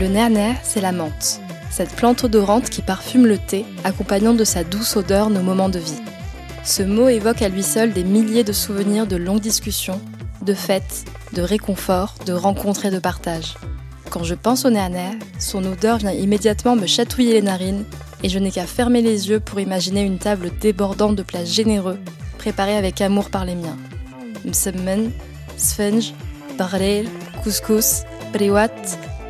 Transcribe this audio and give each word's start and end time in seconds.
Le 0.00 0.06
néaner, 0.06 0.54
c'est 0.62 0.80
la 0.80 0.92
menthe, 0.92 1.40
cette 1.70 1.90
plante 1.90 2.22
odorante 2.22 2.70
qui 2.70 2.82
parfume 2.82 3.26
le 3.26 3.36
thé, 3.38 3.64
accompagnant 3.82 4.32
de 4.32 4.44
sa 4.44 4.62
douce 4.62 4.96
odeur 4.96 5.28
nos 5.28 5.42
moments 5.42 5.68
de 5.68 5.80
vie. 5.80 6.00
Ce 6.62 6.84
mot 6.84 7.08
évoque 7.08 7.42
à 7.42 7.48
lui 7.48 7.64
seul 7.64 7.92
des 7.92 8.04
milliers 8.04 8.44
de 8.44 8.52
souvenirs 8.52 9.08
de 9.08 9.16
longues 9.16 9.40
discussions, 9.40 10.00
de 10.48 10.54
fêtes, 10.54 11.04
de 11.34 11.42
réconfort, 11.42 12.14
de 12.24 12.32
rencontres 12.32 12.86
et 12.86 12.90
de 12.90 12.98
partage. 12.98 13.54
Quand 14.08 14.24
je 14.24 14.34
pense 14.34 14.64
au 14.64 14.70
néaner, 14.70 15.10
son 15.38 15.62
odeur 15.66 15.98
vient 15.98 16.12
immédiatement 16.12 16.74
me 16.74 16.86
chatouiller 16.86 17.34
les 17.34 17.42
narines 17.42 17.84
et 18.22 18.30
je 18.30 18.38
n'ai 18.38 18.50
qu'à 18.50 18.64
fermer 18.64 19.02
les 19.02 19.28
yeux 19.28 19.40
pour 19.40 19.60
imaginer 19.60 20.00
une 20.00 20.16
table 20.16 20.50
débordante 20.58 21.16
de 21.16 21.22
plats 21.22 21.44
généreux, 21.44 21.98
préparés 22.38 22.78
avec 22.78 23.02
amour 23.02 23.28
par 23.28 23.44
les 23.44 23.56
miens. 23.56 23.76
Msemmen, 24.46 25.10
sfenj, 25.58 26.14
barrel, 26.56 27.06
couscous, 27.42 28.04
briwat, 28.32 28.72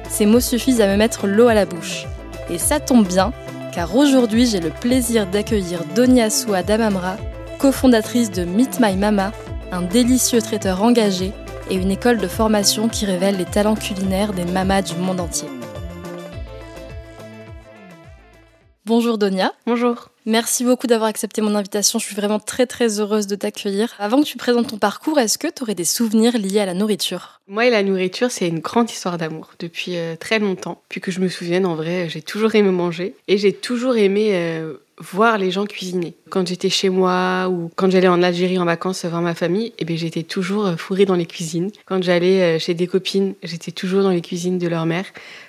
ces 0.08 0.24
mots 0.24 0.38
suffisent 0.38 0.80
à 0.80 0.86
me 0.86 0.96
mettre 0.96 1.26
l'eau 1.26 1.48
à 1.48 1.54
la 1.54 1.66
bouche. 1.66 2.06
Et 2.48 2.58
ça 2.58 2.78
tombe 2.78 3.08
bien, 3.08 3.32
car 3.74 3.96
aujourd'hui 3.96 4.46
j'ai 4.46 4.60
le 4.60 4.70
plaisir 4.70 5.26
d'accueillir 5.26 5.80
Donia 5.96 6.30
Soua 6.30 6.62
Damamra, 6.62 7.16
cofondatrice 7.58 8.30
de 8.30 8.44
Meet 8.44 8.78
My 8.78 8.96
Mama, 8.96 9.32
un 9.70 9.82
délicieux 9.82 10.40
traiteur 10.40 10.82
engagé 10.82 11.32
et 11.70 11.74
une 11.74 11.90
école 11.90 12.18
de 12.18 12.28
formation 12.28 12.88
qui 12.88 13.04
révèle 13.04 13.36
les 13.36 13.44
talents 13.44 13.74
culinaires 13.74 14.32
des 14.32 14.44
mamas 14.44 14.82
du 14.82 14.94
monde 14.94 15.20
entier. 15.20 15.48
Bonjour 18.86 19.18
Donia. 19.18 19.52
Bonjour. 19.66 20.08
Merci 20.24 20.64
beaucoup 20.64 20.86
d'avoir 20.86 21.10
accepté 21.10 21.42
mon 21.42 21.54
invitation. 21.54 21.98
Je 21.98 22.06
suis 22.06 22.16
vraiment 22.16 22.38
très 22.38 22.64
très 22.64 23.00
heureuse 23.00 23.26
de 23.26 23.36
t'accueillir. 23.36 23.94
Avant 23.98 24.22
que 24.22 24.26
tu 24.26 24.38
présentes 24.38 24.68
ton 24.68 24.78
parcours, 24.78 25.18
est-ce 25.18 25.36
que 25.36 25.48
tu 25.48 25.62
aurais 25.62 25.74
des 25.74 25.84
souvenirs 25.84 26.38
liés 26.38 26.60
à 26.60 26.66
la 26.66 26.72
nourriture? 26.72 27.42
Moi 27.48 27.66
et 27.66 27.70
la 27.70 27.82
nourriture, 27.82 28.30
c'est 28.30 28.48
une 28.48 28.60
grande 28.60 28.90
histoire 28.90 29.18
d'amour 29.18 29.50
depuis 29.58 29.98
euh, 29.98 30.16
très 30.16 30.38
longtemps. 30.38 30.80
Puis 30.88 31.02
que 31.02 31.10
je 31.10 31.20
me 31.20 31.28
souvienne, 31.28 31.66
en 31.66 31.74
vrai, 31.74 32.08
j'ai 32.08 32.22
toujours 32.22 32.54
aimé 32.54 32.70
manger 32.70 33.14
et 33.26 33.36
j'ai 33.36 33.52
toujours 33.52 33.96
aimé 33.96 34.30
euh, 34.32 34.78
voir 35.00 35.38
les 35.38 35.50
gens 35.50 35.66
cuisiner. 35.66 36.14
Quand 36.30 36.46
j'étais 36.46 36.70
chez 36.70 36.88
moi 36.88 37.48
ou 37.48 37.70
quand 37.76 37.90
j'allais 37.90 38.08
en 38.08 38.22
Algérie 38.22 38.58
en 38.58 38.64
vacances 38.64 39.04
voir 39.04 39.22
ma 39.22 39.34
famille, 39.34 39.72
eh 39.78 39.84
bien, 39.84 39.96
j'étais 39.96 40.22
toujours 40.22 40.66
euh, 40.66 40.76
fourrée 40.76 41.04
dans 41.04 41.14
les 41.14 41.26
cuisines. 41.26 41.70
Quand 41.86 42.02
j'allais 42.02 42.58
chez 42.58 42.74
des 42.74 42.86
copines, 42.86 43.34
j'étais 43.42 43.72
toujours 43.72 44.02
dans 44.02 44.10
les 44.10 44.22
cuisines 44.22 44.58
de 44.58 44.68
leur 44.68 44.86
mère 44.86 45.06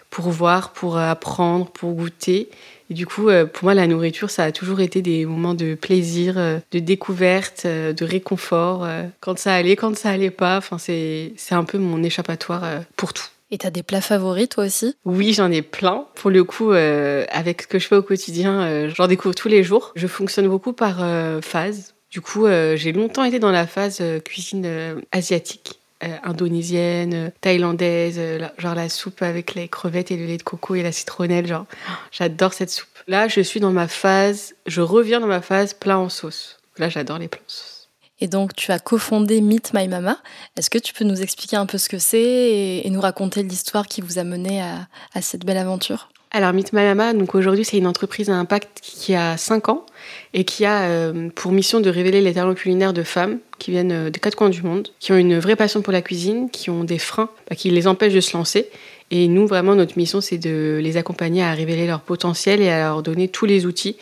pour 0.10 0.30
voir, 0.30 0.74
pour 0.74 0.98
apprendre, 0.98 1.68
pour 1.68 1.94
goûter. 1.94 2.50
Et 2.90 2.94
du 2.96 3.06
coup, 3.06 3.30
euh, 3.30 3.46
pour 3.46 3.66
moi, 3.66 3.74
la 3.74 3.88
nourriture, 3.88 4.30
ça 4.30 4.44
a 4.46 4.52
toujours 4.52 4.80
été 4.80 5.02
des 5.02 5.26
moments 5.26 5.54
de 5.54 5.76
plaisir, 5.76 6.38
euh, 6.38 6.60
de 6.72 6.80
découverte, 6.80 7.64
euh, 7.66 7.94
de 7.94 8.04
réconfort. 8.04 8.88
Quand 9.20 9.38
ça 9.38 9.54
allait, 9.54 9.76
quand 9.76 9.96
ça 9.96 10.10
allait 10.10 10.32
pas. 10.32 10.58
Enfin, 10.58 10.78
c'est 10.80 11.34
un 11.52 11.64
peu 11.64 11.78
mon 11.78 12.04
échappatoire 12.04 12.64
pour 12.96 13.14
tout. 13.14 13.28
Et 13.52 13.58
t'as 13.58 13.72
des 13.72 13.84
plats 13.84 14.02
favoris, 14.02 14.50
toi 14.50 14.66
aussi? 14.66 14.96
Oui, 15.06 15.34
j'en 15.34 15.52
ai 15.52 15.62
plein. 15.62 16.06
Pour 16.16 16.30
le 16.30 16.44
coup, 16.44 16.72
avec 16.72 17.64
ce 17.64 17.68
que 17.68 17.80
je 17.80 17.88
fais 17.88 17.96
au 17.96 18.04
quotidien, 18.04 18.90
j'en 18.90 19.08
découvre 19.08 19.34
tous 19.34 19.48
les 19.48 19.64
jours. 19.64 19.92
Je 19.96 20.08
fonctionne 20.08 20.48
beaucoup 20.48 20.74
par 20.74 20.98
phase. 21.44 21.96
Du 22.12 22.22
coup, 22.22 22.48
j'ai 22.48 22.92
longtemps 22.92 23.24
été 23.24 23.40
dans 23.40 23.52
la 23.52 23.66
phase 23.66 24.02
cuisine 24.24 25.02
asiatique. 25.12 25.80
indonésienne, 26.24 27.32
thaïlandaise, 27.42 28.20
genre 28.58 28.76
la 28.76 28.88
soupe 28.88 29.22
avec 29.22 29.56
les 29.56 29.68
crevettes 29.68 30.12
et 30.12 30.18
le 30.18 30.26
lait 30.26 30.38
de 30.38 30.44
coco 30.44 30.76
et 30.76 30.84
la 30.84 30.92
citronnelle, 30.92 31.48
genre 31.48 31.66
j'adore 32.12 32.54
cette 32.54 32.70
soupe. 32.70 32.88
Là, 33.08 33.28
je 33.28 33.42
suis 33.42 33.60
dans 33.60 33.72
ma 33.72 33.88
phase, 33.88 34.56
je 34.68 34.82
reviens 34.82 35.20
dans 35.20 35.28
ma 35.28 35.42
phase 35.42 35.74
plat 35.74 35.98
en 36.00 36.10
sauce. 36.10 36.58
Là, 36.78 36.88
j'adore 36.90 37.18
les 37.18 37.28
plats 37.28 37.42
en 37.42 37.50
sauce. 37.50 37.79
Et 38.22 38.28
donc, 38.28 38.56
tu 38.56 38.72
as 38.72 38.80
cofondé 38.80 39.42
Meet 39.42 39.72
My 39.74 39.88
Mama. 39.88 40.18
Est-ce 40.58 40.70
que 40.70 40.78
tu 40.78 40.94
peux 40.94 41.06
nous 41.06 41.22
expliquer 41.22 41.56
un 41.56 41.66
peu 41.66 41.78
ce 41.78 41.90
que 41.90 41.98
c'est 41.98 42.82
et, 42.84 42.90
nous 42.90 43.02
raconter 43.02 43.44
l'histoire 43.44 43.88
qui 43.88 44.02
vous 44.02 44.20
a 44.20 44.24
mené 44.24 44.62
à, 44.62 45.22
cette 45.22 45.46
belle 45.46 45.58
aventure? 45.58 46.10
Alors, 46.32 46.54
Meet 46.54 46.74
My 46.74 46.84
Mama, 46.84 47.14
aujourd'hui, 47.34 47.66
c'est 47.66 47.78
une 47.78 47.88
entreprise 47.88 48.30
à 48.30 48.36
impact 48.36 48.80
qui 48.82 49.16
a 49.16 49.38
5 49.38 49.70
ans 49.70 49.86
et 50.34 50.44
qui 50.44 50.66
a 50.66 50.84
euh, 50.84 51.30
pour 51.34 51.52
mission 51.52 51.80
de 51.80 51.90
révéler 51.90 52.22
les 52.22 52.34
talents 52.34 52.54
culinaires 52.54 52.94
de 52.94 53.04
femmes 53.04 53.40
qui 53.58 53.72
viennent 53.72 53.92
euh, 53.92 54.10
des 54.10 54.20
quatre 54.20 54.36
coins 54.36 54.50
du 54.50 54.62
monde, 54.62 54.90
qui 55.00 55.12
ont 55.12 55.18
une 55.18 55.40
vraie 55.40 55.56
passion 55.56 55.82
pour 55.82 55.94
la 55.94 56.02
cuisine, 56.02 56.52
qui 56.52 56.70
ont 56.70 56.84
des 56.84 57.00
freins 57.00 57.30
bah, 57.50 57.56
qui 57.56 57.72
les 57.72 57.88
empêchent 57.88 58.14
de 58.14 58.22
se 58.22 58.38
lancer 58.38 58.70
et 59.12 59.28
nous, 59.28 59.48
vraiment, 59.48 59.76
notre 59.76 59.98
mission, 59.98 60.22
c'est 60.22 60.38
de 60.38 60.80
les 60.82 60.98
accompagner 60.98 61.44
à 61.44 61.54
révéler 61.54 61.88
leur 61.88 62.02
potentiel 62.02 62.62
et 62.62 62.70
à 62.70 62.80
leur 62.80 63.04
donner 63.04 63.28
tous 63.28 63.46
les 63.46 63.66
outils 63.66 63.98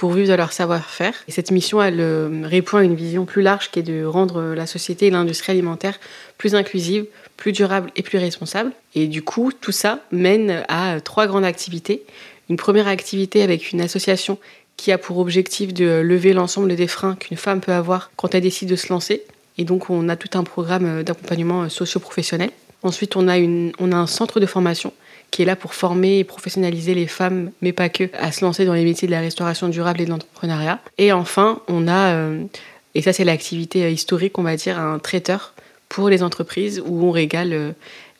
pour 0.00 0.12
vivre 0.12 0.30
de 0.30 0.34
leur 0.34 0.50
savoir-faire. 0.50 1.12
Et 1.28 1.30
cette 1.30 1.50
mission, 1.50 1.78
euh, 1.82 2.42
répond 2.44 2.78
à 2.78 2.84
une 2.84 2.94
vision 2.94 3.26
plus 3.26 3.42
large 3.42 3.70
qui 3.70 3.80
est 3.80 3.82
de 3.82 4.02
rendre 4.02 4.54
la 4.54 4.66
société 4.66 5.08
et 5.08 5.10
l'industrie 5.10 5.52
alimentaire 5.52 6.00
plus 6.38 6.54
inclusive, 6.54 7.04
plus 7.36 7.52
durable 7.52 7.90
et 7.96 8.02
plus 8.02 8.16
responsable. 8.16 8.72
Et 8.94 9.08
du 9.08 9.20
coup, 9.20 9.52
tout 9.52 9.72
ça 9.72 9.98
mène 10.10 10.64
à 10.68 11.02
trois 11.02 11.26
grandes 11.26 11.44
activités. 11.44 12.02
Une 12.48 12.56
première 12.56 12.88
activité 12.88 13.42
avec 13.42 13.72
une 13.72 13.82
association 13.82 14.38
qui 14.78 14.90
a 14.90 14.96
pour 14.96 15.18
objectif 15.18 15.74
de 15.74 16.00
lever 16.00 16.32
l'ensemble 16.32 16.74
des 16.74 16.86
freins 16.86 17.14
qu'une 17.14 17.36
femme 17.36 17.60
peut 17.60 17.72
avoir 17.72 18.10
quand 18.16 18.34
elle 18.34 18.42
décide 18.42 18.70
de 18.70 18.76
se 18.76 18.88
lancer. 18.88 19.24
Et 19.58 19.64
donc, 19.64 19.90
on 19.90 20.08
a 20.08 20.16
tout 20.16 20.38
un 20.38 20.44
programme 20.44 21.02
d'accompagnement 21.02 21.68
socio-professionnel. 21.68 22.52
Ensuite, 22.82 23.16
on 23.16 23.28
a 23.28 23.36
un 23.36 24.06
centre 24.06 24.40
de 24.40 24.46
formation 24.46 24.94
qui 25.30 25.42
est 25.42 25.44
là 25.44 25.56
pour 25.56 25.74
former 25.74 26.18
et 26.18 26.24
professionnaliser 26.24 26.94
les 26.94 27.06
femmes, 27.06 27.50
mais 27.62 27.72
pas 27.72 27.88
que, 27.88 28.04
à 28.18 28.32
se 28.32 28.44
lancer 28.44 28.64
dans 28.64 28.74
les 28.74 28.84
métiers 28.84 29.06
de 29.06 29.12
la 29.12 29.20
restauration 29.20 29.68
durable 29.68 30.00
et 30.00 30.04
de 30.04 30.10
l'entrepreneuriat. 30.10 30.80
Et 30.98 31.12
enfin, 31.12 31.60
on 31.68 31.88
a, 31.88 32.14
euh, 32.14 32.44
et 32.94 33.02
ça 33.02 33.12
c'est 33.12 33.24
l'activité 33.24 33.84
euh, 33.84 33.90
historique, 33.90 34.38
on 34.38 34.42
va 34.42 34.56
dire, 34.56 34.78
un 34.78 34.98
traiteur 34.98 35.54
pour 35.88 36.08
les 36.08 36.22
entreprises 36.22 36.82
où 36.84 37.04
on 37.04 37.10
régale 37.10 37.52
euh, 37.52 37.72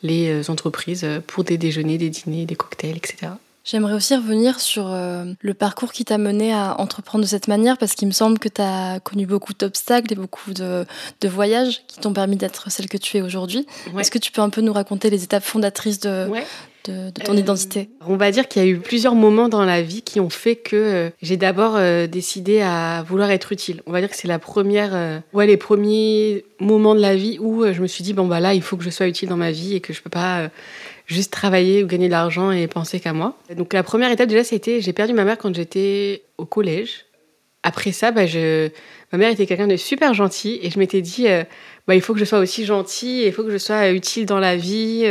les 0.02 0.48
entreprises 0.48 1.06
pour 1.26 1.44
des 1.44 1.58
déjeuners, 1.58 1.98
des 1.98 2.08
dîners, 2.08 2.46
des 2.46 2.56
cocktails, 2.56 2.96
etc. 2.96 3.32
J'aimerais 3.64 3.92
aussi 3.92 4.16
revenir 4.16 4.58
sur 4.58 4.88
le 4.88 5.54
parcours 5.54 5.92
qui 5.92 6.06
t'a 6.06 6.16
mené 6.16 6.54
à 6.54 6.80
entreprendre 6.80 7.22
de 7.22 7.28
cette 7.28 7.48
manière, 7.48 7.76
parce 7.76 7.94
qu'il 7.94 8.08
me 8.08 8.12
semble 8.12 8.38
que 8.38 8.48
tu 8.48 8.62
as 8.62 8.98
connu 9.00 9.26
beaucoup 9.26 9.52
d'obstacles 9.52 10.14
et 10.14 10.16
beaucoup 10.16 10.54
de, 10.54 10.86
voyages 11.24 11.82
qui 11.86 12.00
t'ont 12.00 12.14
permis 12.14 12.36
d'être 12.36 12.70
celle 12.70 12.88
que 12.88 12.96
tu 12.96 13.18
es 13.18 13.20
aujourd'hui. 13.20 13.66
Est-ce 13.98 14.10
que 14.10 14.18
tu 14.18 14.32
peux 14.32 14.40
un 14.40 14.48
peu 14.48 14.62
nous 14.62 14.72
raconter 14.72 15.10
les 15.10 15.22
étapes 15.22 15.44
fondatrices 15.44 16.00
de, 16.00 16.30
de, 16.84 17.10
ton 17.10 17.34
euh, 17.34 17.36
identité 17.36 17.88
On 18.06 18.16
va 18.16 18.30
dire 18.30 18.48
qu'il 18.48 18.62
y 18.62 18.64
a 18.64 18.68
eu 18.68 18.78
plusieurs 18.78 19.14
moments 19.14 19.48
dans 19.48 19.64
la 19.64 19.82
vie 19.82 20.02
qui 20.02 20.20
ont 20.20 20.30
fait 20.30 20.56
que 20.56 20.76
euh, 20.76 21.10
j'ai 21.22 21.36
d'abord 21.36 21.78
décidé 22.08 22.60
à 22.60 23.04
vouloir 23.06 23.30
être 23.30 23.52
utile. 23.52 23.82
On 23.86 23.92
va 23.92 24.00
dire 24.00 24.10
que 24.10 24.16
c'est 24.16 24.28
la 24.28 24.38
première, 24.38 25.22
ouais, 25.32 25.46
les 25.46 25.56
premiers 25.56 26.44
moments 26.58 26.94
de 26.94 27.00
la 27.00 27.14
vie 27.14 27.38
où 27.40 27.64
je 27.72 27.80
me 27.80 27.86
suis 27.86 28.04
dit, 28.04 28.12
bon, 28.12 28.26
bah 28.26 28.40
là, 28.40 28.54
il 28.54 28.62
faut 28.62 28.76
que 28.76 28.84
je 28.84 28.90
sois 28.90 29.06
utile 29.06 29.28
dans 29.28 29.36
ma 29.36 29.50
vie 29.50 29.74
et 29.74 29.80
que 29.80 29.92
je 29.92 30.02
peux 30.02 30.10
pas 30.10 30.50
juste 31.10 31.32
travailler 31.32 31.82
ou 31.82 31.86
gagner 31.86 32.06
de 32.06 32.12
l'argent 32.12 32.50
et 32.52 32.66
penser 32.68 33.00
qu'à 33.00 33.12
moi. 33.12 33.36
Donc 33.56 33.72
la 33.72 33.82
première 33.82 34.10
étape 34.10 34.28
déjà, 34.28 34.44
c'était 34.44 34.80
j'ai 34.80 34.92
perdu 34.92 35.12
ma 35.12 35.24
mère 35.24 35.36
quand 35.36 35.54
j'étais 35.54 36.22
au 36.38 36.46
collège. 36.46 37.06
Après 37.62 37.92
ça, 37.92 38.10
bah, 38.10 38.26
je... 38.26 38.70
ma 39.12 39.18
mère 39.18 39.30
était 39.30 39.46
quelqu'un 39.46 39.66
de 39.66 39.76
super 39.76 40.14
gentil 40.14 40.58
et 40.62 40.70
je 40.70 40.78
m'étais 40.78 41.02
dit 41.02 41.28
euh, 41.28 41.44
bah, 41.86 41.94
il 41.94 42.00
faut 42.00 42.14
que 42.14 42.20
je 42.20 42.24
sois 42.24 42.38
aussi 42.38 42.64
gentil, 42.64 43.24
il 43.26 43.32
faut 43.32 43.42
que 43.42 43.50
je 43.50 43.58
sois 43.58 43.90
utile 43.90 44.24
dans 44.24 44.38
la 44.38 44.56
vie. 44.56 45.04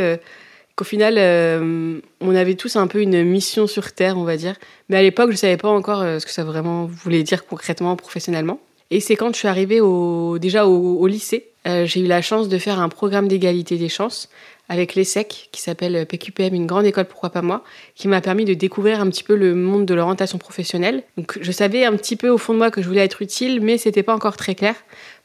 Euh, 0.80 0.84
qu'au 0.84 0.84
final, 0.84 1.14
euh, 1.18 2.00
on 2.20 2.34
avait 2.34 2.54
tous 2.54 2.76
un 2.76 2.86
peu 2.86 3.00
une 3.00 3.22
mission 3.24 3.66
sur 3.66 3.92
Terre, 3.92 4.16
on 4.16 4.24
va 4.24 4.36
dire. 4.36 4.56
Mais 4.88 4.96
à 4.96 5.02
l'époque, 5.02 5.28
je 5.28 5.34
ne 5.34 5.38
savais 5.38 5.56
pas 5.56 5.68
encore 5.68 6.02
ce 6.02 6.24
que 6.24 6.32
ça 6.32 6.44
vraiment 6.44 6.86
voulait 6.86 7.22
dire 7.22 7.46
concrètement, 7.46 7.96
professionnellement. 7.96 8.60
Et 8.90 9.00
c'est 9.00 9.16
quand 9.16 9.32
je 9.32 9.38
suis 9.38 9.48
arrivée 9.48 9.80
au, 9.80 10.38
déjà 10.38 10.66
au 10.66 11.06
lycée, 11.06 11.46
j'ai 11.64 12.00
eu 12.00 12.06
la 12.06 12.22
chance 12.22 12.48
de 12.48 12.58
faire 12.58 12.80
un 12.80 12.88
programme 12.88 13.28
d'égalité 13.28 13.76
des 13.76 13.88
chances 13.88 14.28
avec 14.70 14.94
l'ESSEC, 14.94 15.48
qui 15.50 15.60
s'appelle 15.60 16.06
PQPM, 16.06 16.54
une 16.54 16.66
grande 16.66 16.86
école, 16.86 17.04
pourquoi 17.04 17.30
pas 17.30 17.42
moi, 17.42 17.64
qui 17.96 18.06
m'a 18.06 18.20
permis 18.20 18.44
de 18.44 18.54
découvrir 18.54 19.00
un 19.00 19.10
petit 19.10 19.24
peu 19.24 19.34
le 19.34 19.56
monde 19.56 19.84
de 19.84 19.94
l'orientation 19.94 20.38
professionnelle. 20.38 21.02
Donc 21.16 21.38
je 21.40 21.50
savais 21.50 21.84
un 21.84 21.96
petit 21.96 22.14
peu 22.14 22.28
au 22.28 22.38
fond 22.38 22.52
de 22.52 22.58
moi 22.58 22.70
que 22.70 22.80
je 22.80 22.86
voulais 22.86 23.04
être 23.04 23.20
utile, 23.20 23.60
mais 23.60 23.78
c'était 23.78 24.04
pas 24.04 24.14
encore 24.14 24.36
très 24.36 24.54
clair. 24.54 24.76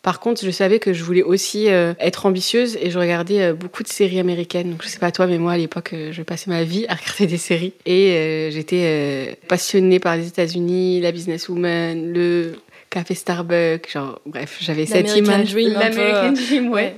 Par 0.05 0.19
contre, 0.19 0.45
je 0.45 0.51
savais 0.51 0.77
que 0.77 0.93
je 0.93 1.03
voulais 1.03 1.23
aussi 1.23 1.67
euh, 1.67 1.95
être 1.99 2.27
ambitieuse 2.27 2.77
et 2.79 2.91
je 2.91 2.99
regardais 2.99 3.41
euh, 3.41 3.53
beaucoup 3.53 3.81
de 3.81 3.87
séries 3.87 4.19
américaines. 4.19 4.69
Donc, 4.69 4.83
je 4.83 4.87
sais 4.87 4.99
pas 4.99 5.11
toi, 5.11 5.25
mais 5.25 5.39
moi, 5.39 5.53
à 5.53 5.57
l'époque, 5.57 5.93
euh, 5.93 6.11
je 6.11 6.21
passais 6.21 6.47
ma 6.47 6.63
vie 6.63 6.85
à 6.89 6.93
regarder 7.01 7.25
des 7.25 7.39
séries. 7.39 7.73
Et 7.87 8.51
j'étais 8.51 9.35
passionnée 9.47 9.99
par 9.99 10.15
les 10.15 10.27
États-Unis, 10.27 11.01
la 11.01 11.11
businesswoman, 11.11 12.13
le 12.13 12.53
café 12.91 13.15
Starbucks, 13.15 13.91
genre, 13.91 14.21
bref, 14.27 14.59
j'avais 14.61 14.85
cette 14.85 15.15
image. 15.15 15.55
L'American 15.55 16.33
Dream, 16.33 16.71
ouais. 16.71 16.95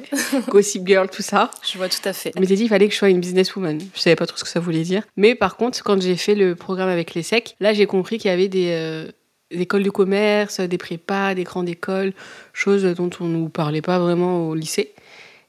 Gossip 0.50 0.86
Girl, 0.86 1.10
tout 1.10 1.22
ça. 1.22 1.50
Je 1.64 1.78
vois 1.78 1.88
tout 1.88 2.04
à 2.04 2.12
fait. 2.12 2.34
Mais 2.38 2.46
j'ai 2.46 2.56
dit, 2.56 2.64
il 2.64 2.70
fallait 2.70 2.88
que 2.88 2.94
je 2.94 2.98
sois 2.98 3.10
une 3.10 3.22
businesswoman. 3.22 3.80
Je 3.96 4.02
savais 4.02 4.18
pas 4.18 4.26
trop 4.26 4.38
ce 4.38 4.44
que 4.44 4.50
ça 4.50 4.60
voulait 4.60 4.84
dire. 4.84 5.04
Mais 5.16 5.34
par 5.34 5.56
contre, 5.56 5.82
quand 5.82 6.02
j'ai 6.02 6.18
fait 6.18 6.36
le 6.36 6.56
programme 6.56 6.90
avec 6.90 7.14
les 7.14 7.24
SEC, 7.24 7.56
là, 7.62 7.72
j'ai 7.72 7.86
compris 7.86 8.18
qu'il 8.18 8.30
y 8.30 8.34
avait 8.34 8.50
des 8.50 8.58
des 8.58 9.08
écoles 9.52 9.84
de 9.84 9.90
commerce, 9.90 10.60
des 10.60 10.78
prépas, 10.78 11.36
des 11.36 11.44
grandes 11.44 11.70
écoles, 11.70 12.14
choses 12.54 12.84
dont 12.84 13.10
on 13.20 13.26
ne 13.26 13.38
nous 13.38 13.50
parlait 13.50 13.82
pas 13.82 14.00
vraiment 14.00 14.48
au 14.48 14.56
lycée. 14.56 14.94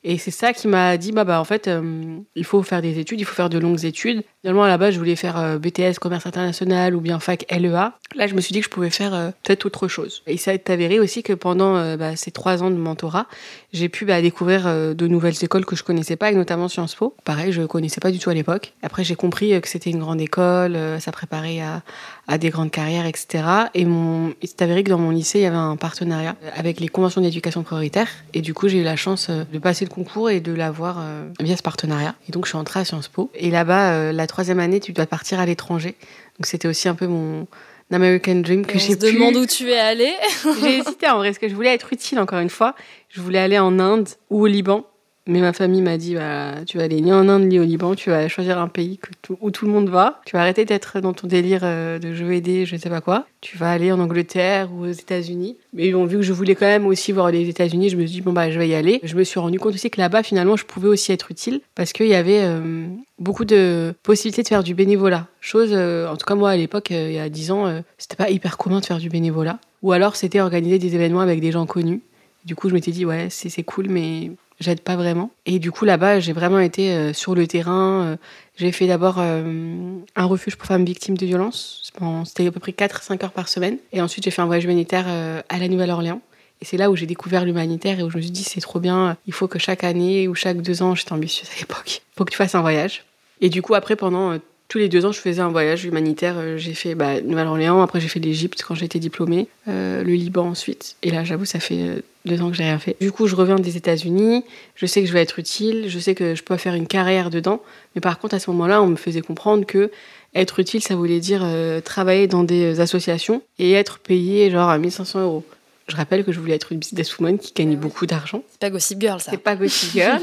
Et 0.04 0.16
c'est 0.16 0.30
ça 0.30 0.52
qui 0.52 0.68
m'a 0.68 0.96
dit, 0.96 1.10
bah, 1.10 1.24
bah 1.24 1.40
en 1.40 1.44
fait, 1.44 1.66
euh, 1.66 2.18
il 2.36 2.44
faut 2.44 2.62
faire 2.62 2.80
des 2.80 3.00
études, 3.00 3.20
il 3.20 3.24
faut 3.24 3.34
faire 3.34 3.50
de 3.50 3.58
longues 3.58 3.84
études. 3.84 4.22
Finalement, 4.42 4.62
à 4.62 4.68
la 4.68 4.78
base, 4.78 4.94
je 4.94 4.98
voulais 4.98 5.16
faire 5.16 5.36
euh, 5.36 5.58
BTS, 5.58 5.98
commerce 6.00 6.24
international 6.24 6.94
ou 6.94 7.00
bien 7.00 7.18
fac 7.18 7.44
LEA. 7.50 7.92
Là, 8.14 8.26
je 8.28 8.34
me 8.34 8.40
suis 8.40 8.52
dit 8.52 8.60
que 8.60 8.66
je 8.66 8.70
pouvais 8.70 8.90
faire 8.90 9.12
euh, 9.12 9.30
peut-être 9.42 9.66
autre 9.66 9.88
chose. 9.88 10.22
Et 10.28 10.36
ça 10.36 10.52
a 10.52 10.72
avéré 10.72 11.00
aussi 11.00 11.24
que 11.24 11.32
pendant 11.32 11.96
bah, 11.96 12.14
ces 12.14 12.30
trois 12.30 12.62
ans 12.62 12.70
de 12.70 12.76
mentorat, 12.76 13.26
j'ai 13.72 13.88
pu 13.88 14.04
bah, 14.04 14.22
découvrir 14.22 14.94
de 14.94 15.06
nouvelles 15.06 15.42
écoles 15.42 15.66
que 15.66 15.74
je 15.74 15.82
connaissais 15.82 16.16
pas, 16.16 16.30
et 16.30 16.34
notamment 16.34 16.68
Sciences 16.68 16.94
Po. 16.94 17.16
Pareil, 17.24 17.52
je 17.52 17.62
connaissais 17.62 18.00
pas 18.00 18.12
du 18.12 18.18
tout 18.18 18.30
à 18.30 18.34
l'époque. 18.34 18.74
Après, 18.82 19.02
j'ai 19.02 19.16
compris 19.16 19.60
que 19.60 19.68
c'était 19.68 19.90
une 19.90 19.98
grande 19.98 20.20
école, 20.20 20.78
ça 21.00 21.10
préparait 21.10 21.60
à, 21.60 21.82
à, 22.28 22.38
des 22.38 22.50
grandes 22.50 22.70
carrières, 22.70 23.06
etc. 23.06 23.44
Et 23.75 23.84
mon... 23.84 24.34
il 24.42 24.48
s'est 24.48 24.62
avéré 24.62 24.84
que 24.84 24.90
dans 24.90 24.98
mon 24.98 25.10
lycée, 25.10 25.40
il 25.40 25.42
y 25.42 25.46
avait 25.46 25.56
un 25.56 25.76
partenariat 25.76 26.36
avec 26.54 26.78
les 26.78 26.88
conventions 26.88 27.20
d'éducation 27.20 27.62
prioritaire. 27.62 28.08
Et 28.34 28.40
du 28.40 28.54
coup, 28.54 28.69
j'ai 28.69 28.78
eu 28.78 28.84
la 28.84 28.96
chance 28.96 29.30
de 29.30 29.58
passer 29.58 29.84
le 29.84 29.90
concours 29.90 30.30
et 30.30 30.40
de 30.40 30.52
l'avoir 30.52 31.02
via 31.40 31.56
ce 31.56 31.62
partenariat. 31.62 32.14
Et 32.28 32.32
donc, 32.32 32.44
je 32.44 32.50
suis 32.50 32.58
entrée 32.58 32.80
à 32.80 32.84
Sciences 32.84 33.08
Po. 33.08 33.30
Et 33.34 33.50
là-bas, 33.50 34.12
la 34.12 34.26
troisième 34.26 34.60
année, 34.60 34.80
tu 34.80 34.92
dois 34.92 35.06
partir 35.06 35.40
à 35.40 35.46
l'étranger. 35.46 35.96
Donc 36.38 36.46
c'était 36.46 36.69
aussi 36.69 36.88
un 36.88 36.94
peu 36.94 37.06
mon 37.06 37.46
American 37.90 38.36
Dream 38.36 38.64
que 38.64 38.78
j'ai 38.78 38.96
pu. 38.96 39.12
demande 39.12 39.36
où 39.36 39.46
tu 39.46 39.70
es 39.70 39.78
allé. 39.78 40.12
j'ai 40.60 40.78
hésité 40.78 41.08
en 41.08 41.19
vrai, 41.19 41.28
parce 41.28 41.38
que 41.38 41.48
je 41.48 41.54
voulais 41.54 41.74
être 41.74 41.92
utile 41.92 42.19
encore 42.20 42.38
une 42.38 42.50
fois. 42.50 42.74
Je 43.08 43.20
voulais 43.20 43.38
aller 43.38 43.58
en 43.58 43.78
Inde 43.78 44.08
ou 44.31 44.42
au 44.42 44.46
Liban. 44.46 44.86
Mais 45.28 45.40
ma 45.40 45.52
famille 45.52 45.82
m'a 45.82 45.98
dit, 45.98 46.14
bah, 46.14 46.64
tu 46.66 46.78
vas 46.78 46.84
aller 46.84 47.02
ni 47.02 47.12
en 47.12 47.28
Inde 47.28 47.44
ni 47.44 47.60
au 47.60 47.62
Liban, 47.62 47.94
tu 47.94 48.08
vas 48.08 48.28
choisir 48.28 48.58
un 48.58 48.66
pays 48.66 48.98
où 49.42 49.50
tout 49.50 49.66
le 49.66 49.70
monde 49.70 49.90
va. 49.90 50.22
Tu 50.25 50.34
vas 50.34 50.40
arrêter 50.40 50.64
d'être 50.64 51.00
dans 51.00 51.12
ton 51.12 51.26
délire 51.26 51.60
euh, 51.64 51.98
de 51.98 52.14
jeu 52.14 52.32
aider, 52.32 52.64
je 52.64 52.76
sais 52.76 52.88
pas 52.88 53.02
quoi. 53.02 53.26
Tu 53.42 53.58
vas 53.58 53.70
aller 53.70 53.92
en 53.92 54.00
Angleterre 54.00 54.70
ou 54.72 54.86
aux 54.86 54.90
États-Unis. 54.90 55.58
Mais 55.75 55.92
bon, 55.92 56.06
vu 56.06 56.16
que 56.16 56.22
je 56.22 56.32
voulais 56.32 56.54
quand 56.54 56.64
même 56.64 56.86
aussi 56.86 57.12
voir 57.12 57.30
les 57.30 57.46
États-Unis, 57.46 57.90
je 57.90 57.98
me 57.98 58.06
suis 58.06 58.16
dit, 58.16 58.20
bon, 58.22 58.32
bah, 58.32 58.50
je 58.50 58.58
vais 58.58 58.69
y 58.69 58.75
aller. 58.75 59.00
Je 59.02 59.16
me 59.16 59.22
suis 59.22 59.38
rendu 59.38 59.58
compte 59.58 59.75
aussi 59.75 59.90
que 59.90 60.00
là-bas, 60.00 60.22
finalement, 60.22 60.56
je 60.56 60.64
pouvais 60.64 60.88
aussi 60.88 61.12
être 61.12 61.31
utile 61.31 61.60
parce 61.74 61.92
qu'il 61.92 62.06
y 62.08 62.14
avait 62.14 62.40
euh, 62.44 62.86
beaucoup 63.19 63.44
de 63.44 63.92
possibilités 64.04 64.42
de 64.42 64.48
faire 64.48 64.62
du 64.62 64.74
bénévolat. 64.74 65.26
Chose, 65.42 65.72
euh, 65.72 66.08
en 66.08 66.16
tout 66.16 66.24
cas, 66.24 66.36
moi, 66.36 66.48
à 66.48 66.56
l'époque, 66.56 66.88
il 66.88 67.12
y 67.12 67.19
a 67.19 67.28
10 67.28 67.50
ans, 67.50 67.82
c'était 67.98 68.16
pas 68.16 68.31
hyper 68.31 68.56
commun 68.56 68.81
de 68.81 68.86
faire 68.86 68.98
du 68.98 69.10
bénévolat. 69.10 69.58
Ou 69.82 69.92
alors, 69.92 70.16
c'était 70.16 70.40
organiser 70.40 70.78
des 70.78 70.94
événements 70.94 71.20
avec 71.20 71.42
des 71.42 71.52
gens 71.52 71.66
connus. 71.66 72.00
Du 72.46 72.54
coup, 72.54 72.70
je 72.70 72.74
m'étais 72.74 72.92
dit, 72.92 73.04
ouais, 73.04 73.26
c'est 73.28 73.62
cool, 73.62 73.88
mais 73.90 74.31
j'aide 74.60 74.81
pas 74.81 74.96
vraiment. 74.96 75.31
Et 75.46 75.58
du 75.58 75.70
coup, 75.70 75.84
là-bas, 75.84 76.20
j'ai 76.20 76.32
vraiment 76.32 76.58
été 76.58 76.90
euh, 76.93 77.12
sur 77.12 77.34
le 77.34 77.46
terrain. 77.46 78.02
Euh, 78.02 78.16
j'ai 78.56 78.72
fait 78.72 78.87
d'abord 78.87 79.16
euh, 79.19 79.99
un 80.16 80.25
refuge 80.25 80.56
pour 80.56 80.66
femmes 80.66 80.84
victimes 80.84 81.16
de 81.16 81.26
violences. 81.26 81.93
C'était 82.25 82.46
à 82.46 82.50
peu 82.50 82.60
près 82.60 82.72
4-5 82.72 83.25
heures 83.25 83.32
par 83.32 83.49
semaine. 83.49 83.78
Et 83.93 84.00
ensuite, 84.00 84.25
j'ai 84.25 84.31
fait 84.31 84.43
un 84.43 84.46
voyage 84.46 84.64
humanitaire 84.64 85.06
à 85.49 85.58
la 85.58 85.69
Nouvelle-Orléans. 85.69 86.20
Et 86.60 86.64
c'est 86.64 86.76
là 86.76 86.90
où 86.90 86.96
j'ai 86.96 87.06
découvert 87.06 87.44
l'humanitaire 87.44 88.00
et 88.00 88.02
où 88.02 88.10
je 88.10 88.16
me 88.16 88.22
suis 88.22 88.32
dit, 88.32 88.43
c'est 88.43 88.60
trop 88.60 88.81
bien, 88.81 89.16
il 89.26 89.32
faut 89.32 89.46
que 89.46 89.60
chaque 89.60 89.84
année 89.84 90.26
ou 90.26 90.34
chaque 90.34 90.60
deux 90.60 90.82
ans, 90.82 90.96
j'étais 90.96 91.12
ambitieuse 91.12 91.49
à 91.55 91.60
l'époque, 91.60 92.02
faut 92.16 92.25
que 92.25 92.32
tu 92.32 92.37
fasses 92.37 92.56
un 92.56 92.62
voyage. 92.62 93.05
Et 93.40 93.49
du 93.49 93.62
coup, 93.62 93.75
après, 93.75 93.94
pendant 93.94 94.38
tous 94.69 94.79
les 94.79 94.88
deux 94.88 95.05
ans, 95.06 95.12
je 95.12 95.20
faisais 95.20 95.41
un 95.41 95.49
voyage 95.49 95.85
humanitaire. 95.85 96.59
J'ai 96.59 96.75
fait 96.75 96.94
bah, 96.94 97.20
Nouvelle-Orléans, 97.20 97.82
après 97.82 98.00
j'ai 98.00 98.09
fait 98.09 98.20
l'Égypte 98.20 98.62
quand 98.67 98.75
j'étais 98.75 98.99
diplômée, 98.99 99.49
le 99.67 100.03
Liban 100.03 100.49
ensuite. 100.49 100.97
Et 101.03 101.11
là, 101.11 101.25
j'avoue, 101.25 101.47
ça 101.47 101.59
fait 101.59 102.03
deux 102.29 102.41
ans 102.43 102.50
que 102.50 102.56
j'ai 102.56 102.65
rien 102.65 102.79
fait. 102.79 102.97
Du 103.00 103.11
coup, 103.11 103.26
je 103.26 103.35
reviens 103.35 103.56
des 103.56 103.76
États-Unis, 103.76 104.44
je 104.76 104.87
sais 104.87 105.00
que 105.00 105.09
je 105.09 105.12
vais 105.12 105.23
être 105.23 105.38
utile, 105.38 105.87
je 105.88 105.99
sais 105.99 106.15
que 106.15 106.35
je 106.35 106.43
peux 106.43 106.56
faire 106.56 106.75
une 106.75 106.87
carrière 106.87 107.31
dedans, 107.31 107.61
mais 107.94 108.00
par 108.00 108.19
contre, 108.19 108.35
à 108.35 108.38
ce 108.38 108.50
moment-là, 108.50 108.82
on 108.82 108.88
me 108.88 108.97
faisait 108.97 109.23
comprendre 109.23 109.67
que 109.67 109.91
être 110.35 110.61
utile, 110.61 110.82
ça 110.82 110.94
voulait 110.94 111.20
dire 111.20 111.41
euh, 111.43 111.81
travailler 111.81 112.26
dans 112.26 112.44
des 112.44 112.81
associations 112.81 113.43
et 113.59 113.73
être 113.73 113.99
payé 113.99 114.50
genre 114.50 114.69
à 114.69 114.79
1500 114.79 115.23
euros. 115.23 115.44
Je 115.88 115.97
rappelle 115.97 116.23
que 116.23 116.32
je 116.32 116.38
voulais 116.38 116.55
être 116.55 116.73
une 116.73 116.79
businesswoman 116.79 117.38
qui 117.38 117.53
gagnait 117.55 117.76
beaucoup 117.76 118.05
d'argent. 118.05 118.43
C'est 118.50 118.61
pas 118.61 118.70
Gossip 118.70 119.00
Girl, 119.00 119.20
ça. 119.20 119.31
C'est 119.31 119.38
pas 119.38 119.56
Gossip 119.56 119.91
Girl. 119.94 120.20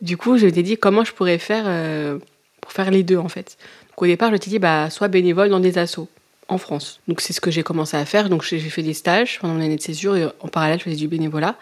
du 0.00 0.16
coup, 0.16 0.38
je 0.38 0.46
m'étais 0.46 0.62
dit 0.62 0.76
comment 0.76 1.04
je 1.04 1.12
pourrais 1.12 1.38
faire 1.38 1.64
euh, 1.66 2.18
pour 2.60 2.70
faire 2.70 2.90
les 2.92 3.02
deux, 3.02 3.16
en 3.16 3.28
fait? 3.28 3.58
Au 4.00 4.06
départ, 4.06 4.28
je 4.28 4.32
m'étais 4.32 4.50
dit, 4.50 4.58
bah, 4.58 4.90
soit 4.90 5.08
bénévole 5.08 5.48
dans 5.48 5.60
des 5.60 5.78
assos 5.78 6.08
en 6.48 6.58
France. 6.58 7.00
Donc 7.08 7.20
c'est 7.20 7.32
ce 7.32 7.40
que 7.40 7.50
j'ai 7.50 7.62
commencé 7.62 7.96
à 7.96 8.04
faire. 8.04 8.28
Donc 8.28 8.42
j'ai 8.42 8.58
fait 8.58 8.82
des 8.82 8.94
stages 8.94 9.38
pendant 9.38 9.54
mon 9.54 9.60
année 9.60 9.76
de 9.76 9.82
césure 9.82 10.16
et 10.16 10.26
en 10.40 10.48
parallèle 10.48 10.78
je 10.78 10.84
faisais 10.84 10.96
du 10.96 11.08
bénévolat. 11.08 11.56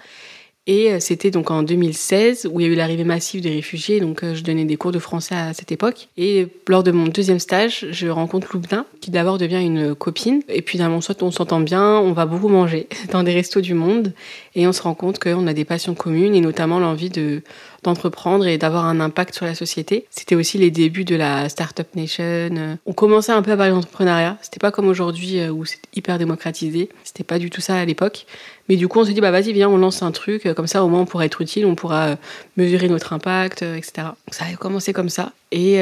Et 0.68 0.92
euh, 0.92 0.98
c'était 0.98 1.30
donc 1.30 1.52
en 1.52 1.62
2016 1.62 2.48
où 2.52 2.58
il 2.58 2.66
y 2.66 2.68
a 2.68 2.72
eu 2.72 2.74
l'arrivée 2.74 3.04
massive 3.04 3.40
des 3.40 3.50
réfugiés. 3.50 4.00
Donc 4.00 4.24
euh, 4.24 4.34
je 4.34 4.42
donnais 4.42 4.64
des 4.64 4.76
cours 4.76 4.90
de 4.90 4.98
français 4.98 5.36
à 5.36 5.54
cette 5.54 5.70
époque. 5.70 6.08
Et 6.16 6.48
lors 6.66 6.82
de 6.82 6.90
mon 6.90 7.06
deuxième 7.06 7.38
stage, 7.38 7.86
je 7.90 8.08
rencontre 8.08 8.48
Loubna, 8.52 8.84
qui 9.00 9.12
d'abord 9.12 9.38
devient 9.38 9.62
une 9.62 9.94
copine. 9.94 10.42
Et 10.48 10.62
puis 10.62 10.78
d'un 10.78 10.88
moment, 10.88 11.00
soit 11.00 11.22
on 11.22 11.30
s'entend 11.30 11.60
bien, 11.60 11.98
on 11.98 12.12
va 12.12 12.26
beaucoup 12.26 12.48
manger 12.48 12.88
dans 13.12 13.22
des 13.22 13.32
restos 13.32 13.60
du 13.60 13.74
monde. 13.74 14.12
Et 14.56 14.66
on 14.66 14.72
se 14.72 14.82
rend 14.82 14.94
compte 14.94 15.20
qu'on 15.20 15.46
a 15.46 15.52
des 15.52 15.64
passions 15.64 15.94
communes 15.94 16.34
et 16.34 16.40
notamment 16.40 16.80
l'envie 16.80 17.10
de 17.10 17.42
d'entreprendre 17.86 18.46
et 18.46 18.58
d'avoir 18.58 18.84
un 18.84 19.00
impact 19.00 19.34
sur 19.34 19.46
la 19.46 19.54
société. 19.54 20.06
C'était 20.10 20.34
aussi 20.34 20.58
les 20.58 20.70
débuts 20.70 21.04
de 21.04 21.16
la 21.16 21.48
Startup 21.48 21.86
Nation. 21.94 22.76
On 22.84 22.92
commençait 22.92 23.32
un 23.32 23.42
peu 23.42 23.52
à 23.52 23.56
parler 23.56 23.72
d'entrepreneuriat. 23.72 24.36
C'était 24.42 24.58
pas 24.58 24.70
comme 24.70 24.88
aujourd'hui 24.88 25.40
euh, 25.40 25.50
où 25.50 25.64
c'est 25.64 25.78
hyper 25.94 26.18
démocratisé. 26.18 26.88
C'était 27.04 27.24
pas 27.24 27.38
du 27.38 27.50
tout 27.50 27.60
ça 27.60 27.76
à 27.76 27.84
l'époque. 27.84 28.26
Mais 28.68 28.76
du 28.76 28.88
coup, 28.88 28.98
on 28.98 29.04
s'est 29.04 29.12
dit, 29.12 29.20
bah 29.20 29.30
vas-y, 29.30 29.52
viens, 29.52 29.68
on 29.68 29.76
lance 29.76 30.02
un 30.02 30.10
truc. 30.10 30.52
Comme 30.54 30.66
ça, 30.66 30.84
au 30.84 30.88
moins, 30.88 31.00
on 31.00 31.06
pourra 31.06 31.24
être 31.24 31.40
utile, 31.40 31.66
on 31.66 31.74
pourra 31.74 32.06
euh, 32.06 32.16
mesurer 32.56 32.88
notre 32.88 33.12
impact, 33.12 33.62
euh, 33.62 33.76
etc. 33.76 34.08
Ça 34.30 34.44
a 34.52 34.56
commencé 34.56 34.92
comme 34.92 35.08
ça. 35.08 35.32
Et, 35.52 35.78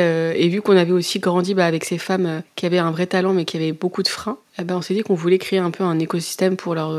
vu 0.49 0.61
qu'on 0.61 0.77
avait 0.77 0.93
aussi 0.93 1.19
grandi 1.19 1.55
bah, 1.55 1.67
avec 1.67 1.85
ces 1.85 1.99
femmes 1.99 2.43
qui 2.55 2.67
avaient 2.67 2.79
un 2.79 2.91
vrai 2.91 3.07
talent, 3.07 3.33
mais 3.33 3.45
qui 3.45 3.57
avaient 3.57 3.73
beaucoup 3.73 4.03
de 4.03 4.09
freins, 4.09 4.37
eh 4.59 4.63
ben, 4.63 4.77
on 4.77 4.83
s'est 4.83 4.95
dit 4.95 5.03
qu'on 5.03 5.15
voulait 5.15 5.39
créer 5.39 5.59
un 5.59 5.71
peu 5.71 5.83
un 5.83 5.99
écosystème 5.99 6.57
pour 6.57 6.75
leur 6.75 6.97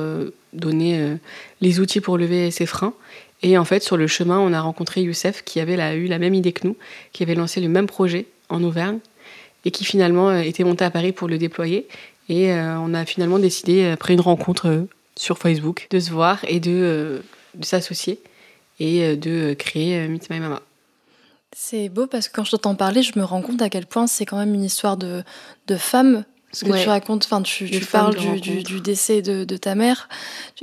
donner 0.51 1.15
les 1.61 1.79
outils 1.79 2.01
pour 2.01 2.17
lever 2.17 2.51
ces 2.51 2.65
freins. 2.65 2.93
Et 3.41 3.57
en 3.57 3.65
fait, 3.65 3.83
sur 3.83 3.97
le 3.97 4.07
chemin, 4.07 4.39
on 4.39 4.53
a 4.53 4.61
rencontré 4.61 5.01
Youssef 5.01 5.43
qui 5.43 5.59
avait 5.59 5.95
eu 5.95 6.07
la 6.07 6.19
même 6.19 6.33
idée 6.33 6.53
que 6.53 6.67
nous, 6.67 6.77
qui 7.11 7.23
avait 7.23 7.35
lancé 7.35 7.61
le 7.61 7.67
même 7.67 7.87
projet 7.87 8.27
en 8.49 8.63
Auvergne 8.63 8.99
et 9.65 9.71
qui 9.71 9.83
finalement 9.83 10.29
euh, 10.29 10.39
était 10.39 10.63
monté 10.63 10.85
à 10.85 10.91
Paris 10.91 11.11
pour 11.11 11.27
le 11.27 11.37
déployer. 11.37 11.87
Et 12.29 12.53
euh, 12.53 12.77
on 12.79 12.93
a 12.93 13.05
finalement 13.05 13.39
décidé, 13.39 13.85
après 13.87 14.13
une 14.13 14.21
rencontre 14.21 14.67
euh, 14.67 14.87
sur 15.17 15.37
Facebook, 15.37 15.87
de 15.89 15.99
se 15.99 16.11
voir 16.11 16.39
et 16.47 16.59
de, 16.59 17.23
s'associer 17.61 18.19
et 18.79 19.15
de 19.15 19.53
créer 19.53 20.07
Meet 20.09 20.29
My 20.29 20.39
Mama. 20.39 20.61
C'est 21.55 21.87
beau 21.87 22.05
parce 22.05 22.27
que 22.27 22.35
quand 22.35 22.43
je 22.43 22.51
t'entends 22.51 22.75
parler, 22.75 23.01
je 23.01 23.17
me 23.17 23.23
rends 23.23 23.41
compte 23.41 23.61
à 23.61 23.69
quel 23.69 23.85
point 23.85 24.07
c'est 24.07 24.25
quand 24.25 24.37
même 24.37 24.53
une 24.53 24.65
histoire 24.65 24.97
de, 24.97 25.23
de 25.67 25.77
femmes 25.77 26.25
ce 26.55 26.63
que 26.63 26.81
tu 26.81 26.87
racontes, 26.87 27.25
enfin, 27.25 27.41
tu, 27.41 27.67
parles 27.91 28.15
du, 28.15 28.79
décès 28.79 29.21
de, 29.21 29.57
ta 29.57 29.75
mère 29.75 30.07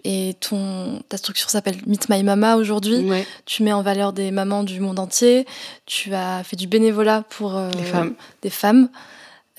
et 0.04 0.34
ton, 0.40 1.02
ta 1.08 1.16
structure 1.16 1.50
s'appelle 1.50 1.76
Meet 1.86 2.08
My 2.08 2.22
Mama 2.22 2.56
aujourd'hui. 2.56 3.06
Tu 3.44 3.62
mets 3.62 3.72
en 3.72 3.82
valeur 3.82 4.12
des 4.12 4.30
mamans 4.30 4.64
du 4.64 4.80
monde 4.80 4.98
entier. 4.98 5.46
Tu 5.86 6.14
as 6.14 6.42
fait 6.44 6.56
du 6.56 6.66
bénévolat 6.66 7.24
pour 7.28 7.56
euh, 7.56 7.70
femmes. 7.70 8.14
des 8.40 8.50
femmes. 8.50 8.88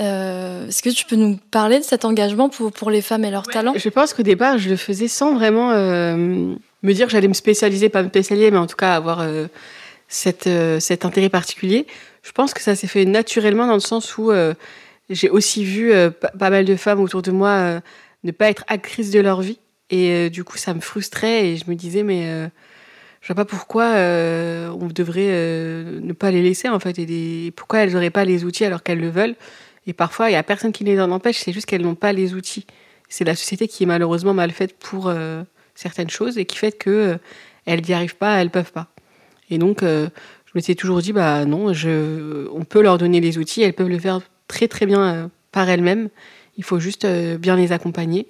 Euh, 0.02 0.68
est-ce 0.68 0.82
que 0.82 0.90
tu 0.90 1.06
peux 1.06 1.16
nous 1.16 1.38
parler 1.52 1.78
de 1.78 1.84
cet 1.84 2.04
engagement 2.04 2.50
pour, 2.50 2.72
pour 2.72 2.90
les 2.90 3.02
femmes 3.02 3.26
et 3.26 3.32
leurs 3.32 3.46
talents? 3.46 3.74
Je 3.76 3.90
pense 3.90 4.14
qu'au 4.14 4.24
départ, 4.24 4.58
je 4.58 4.72
le 4.72 4.76
faisais 4.76 5.08
sans 5.08 5.36
vraiment 5.36 5.72
euh, 5.72 6.16
me 6.82 6.94
dire 6.94 7.06
que 7.06 7.12
j'allais 7.12 7.28
me 7.28 7.34
spécialiser, 7.34 7.90
pas 7.90 8.02
me 8.02 8.10
spécialiser, 8.10 8.50
mais 8.50 8.58
en 8.58 8.68
tout 8.68 8.76
cas 8.76 8.96
avoir 8.96 9.24
cette, 10.08 10.50
cet 10.80 11.06
intérêt 11.06 11.30
particulier. 11.30 11.86
Je 12.24 12.32
pense 12.32 12.56
que 12.56 12.62
ça 12.62 12.76
s'est 12.76 12.88
fait 12.88 13.06
naturellement 13.06 13.68
dans 13.68 13.76
le 13.76 13.80
sens 13.80 14.18
où 14.18 14.32
j'ai 15.14 15.30
aussi 15.30 15.64
vu 15.64 15.92
euh, 15.92 16.10
pas 16.10 16.50
mal 16.50 16.66
de 16.66 16.76
femmes 16.76 17.00
autour 17.00 17.22
de 17.22 17.32
moi 17.32 17.50
euh, 17.50 17.80
ne 18.24 18.32
pas 18.32 18.50
être 18.50 18.64
actrices 18.68 19.12
de 19.12 19.20
leur 19.20 19.42
vie. 19.42 19.60
Et 19.90 20.12
euh, 20.12 20.30
du 20.30 20.44
coup, 20.44 20.58
ça 20.58 20.74
me 20.74 20.80
frustrait 20.80 21.48
et 21.50 21.58
je 21.58 21.66
me 21.70 21.76
disais, 21.76 22.04
mais 22.04 22.50
je 23.22 23.28
vois 23.28 23.36
pas 23.36 23.46
pourquoi 23.46 23.86
on 23.86 24.88
devrait 24.94 25.32
ne 26.02 26.14
pas 26.14 26.32
les 26.32 26.42
laisser, 26.42 26.70
en 26.70 26.80
fait, 26.80 26.98
et 27.00 27.54
pourquoi 27.56 27.80
elles 27.80 27.94
n'auraient 27.94 28.10
pas 28.10 28.26
les 28.26 28.44
outils 28.44 28.66
alors 28.66 28.84
qu'elles 28.84 29.00
le 29.00 29.10
veulent. 29.10 29.36
Et 29.86 29.94
parfois, 29.94 30.30
il 30.30 30.34
y 30.34 30.38
a 30.38 30.44
personne 30.44 30.72
qui 30.72 30.84
les 30.84 31.00
en 31.00 31.12
empêche, 31.12 31.40
c'est 31.40 31.52
juste 31.52 31.66
qu'elles 31.66 31.82
n'ont 31.82 31.96
pas 31.96 32.14
les 32.14 32.34
outils. 32.34 32.66
C'est 33.10 33.26
la 33.26 33.36
société 33.36 33.68
qui 33.68 33.84
est 33.84 33.86
malheureusement 33.86 34.34
mal 34.34 34.52
faite 34.52 34.78
pour 34.78 35.14
certaines 35.76 36.10
choses 36.10 36.38
et 36.38 36.46
qui 36.46 36.58
fait 36.58 36.72
que 36.72 37.18
elles 37.66 37.82
n'y 37.82 37.94
arrivent 37.94 38.18
pas, 38.18 38.42
elles 38.42 38.50
peuvent 38.50 38.72
pas. 38.72 38.88
Et 39.50 39.58
donc, 39.58 39.82
je 39.84 40.10
m'étais 40.56 40.76
toujours 40.76 41.02
dit, 41.02 41.14
bah 41.14 41.46
non, 41.46 41.72
on 41.72 42.64
peut 42.66 42.82
leur 42.82 42.98
donner 42.98 43.20
les 43.20 43.38
outils, 43.38 43.62
elles 43.62 43.74
peuvent 43.74 43.90
le 43.90 44.00
faire 44.00 44.22
très 44.54 44.68
très 44.68 44.86
bien 44.86 45.32
par 45.52 45.70
elles-mêmes. 45.70 46.10
Il 46.58 46.64
faut 46.64 46.80
juste 46.80 47.08
bien 47.40 47.56
les 47.56 47.72
accompagner. 47.72 48.28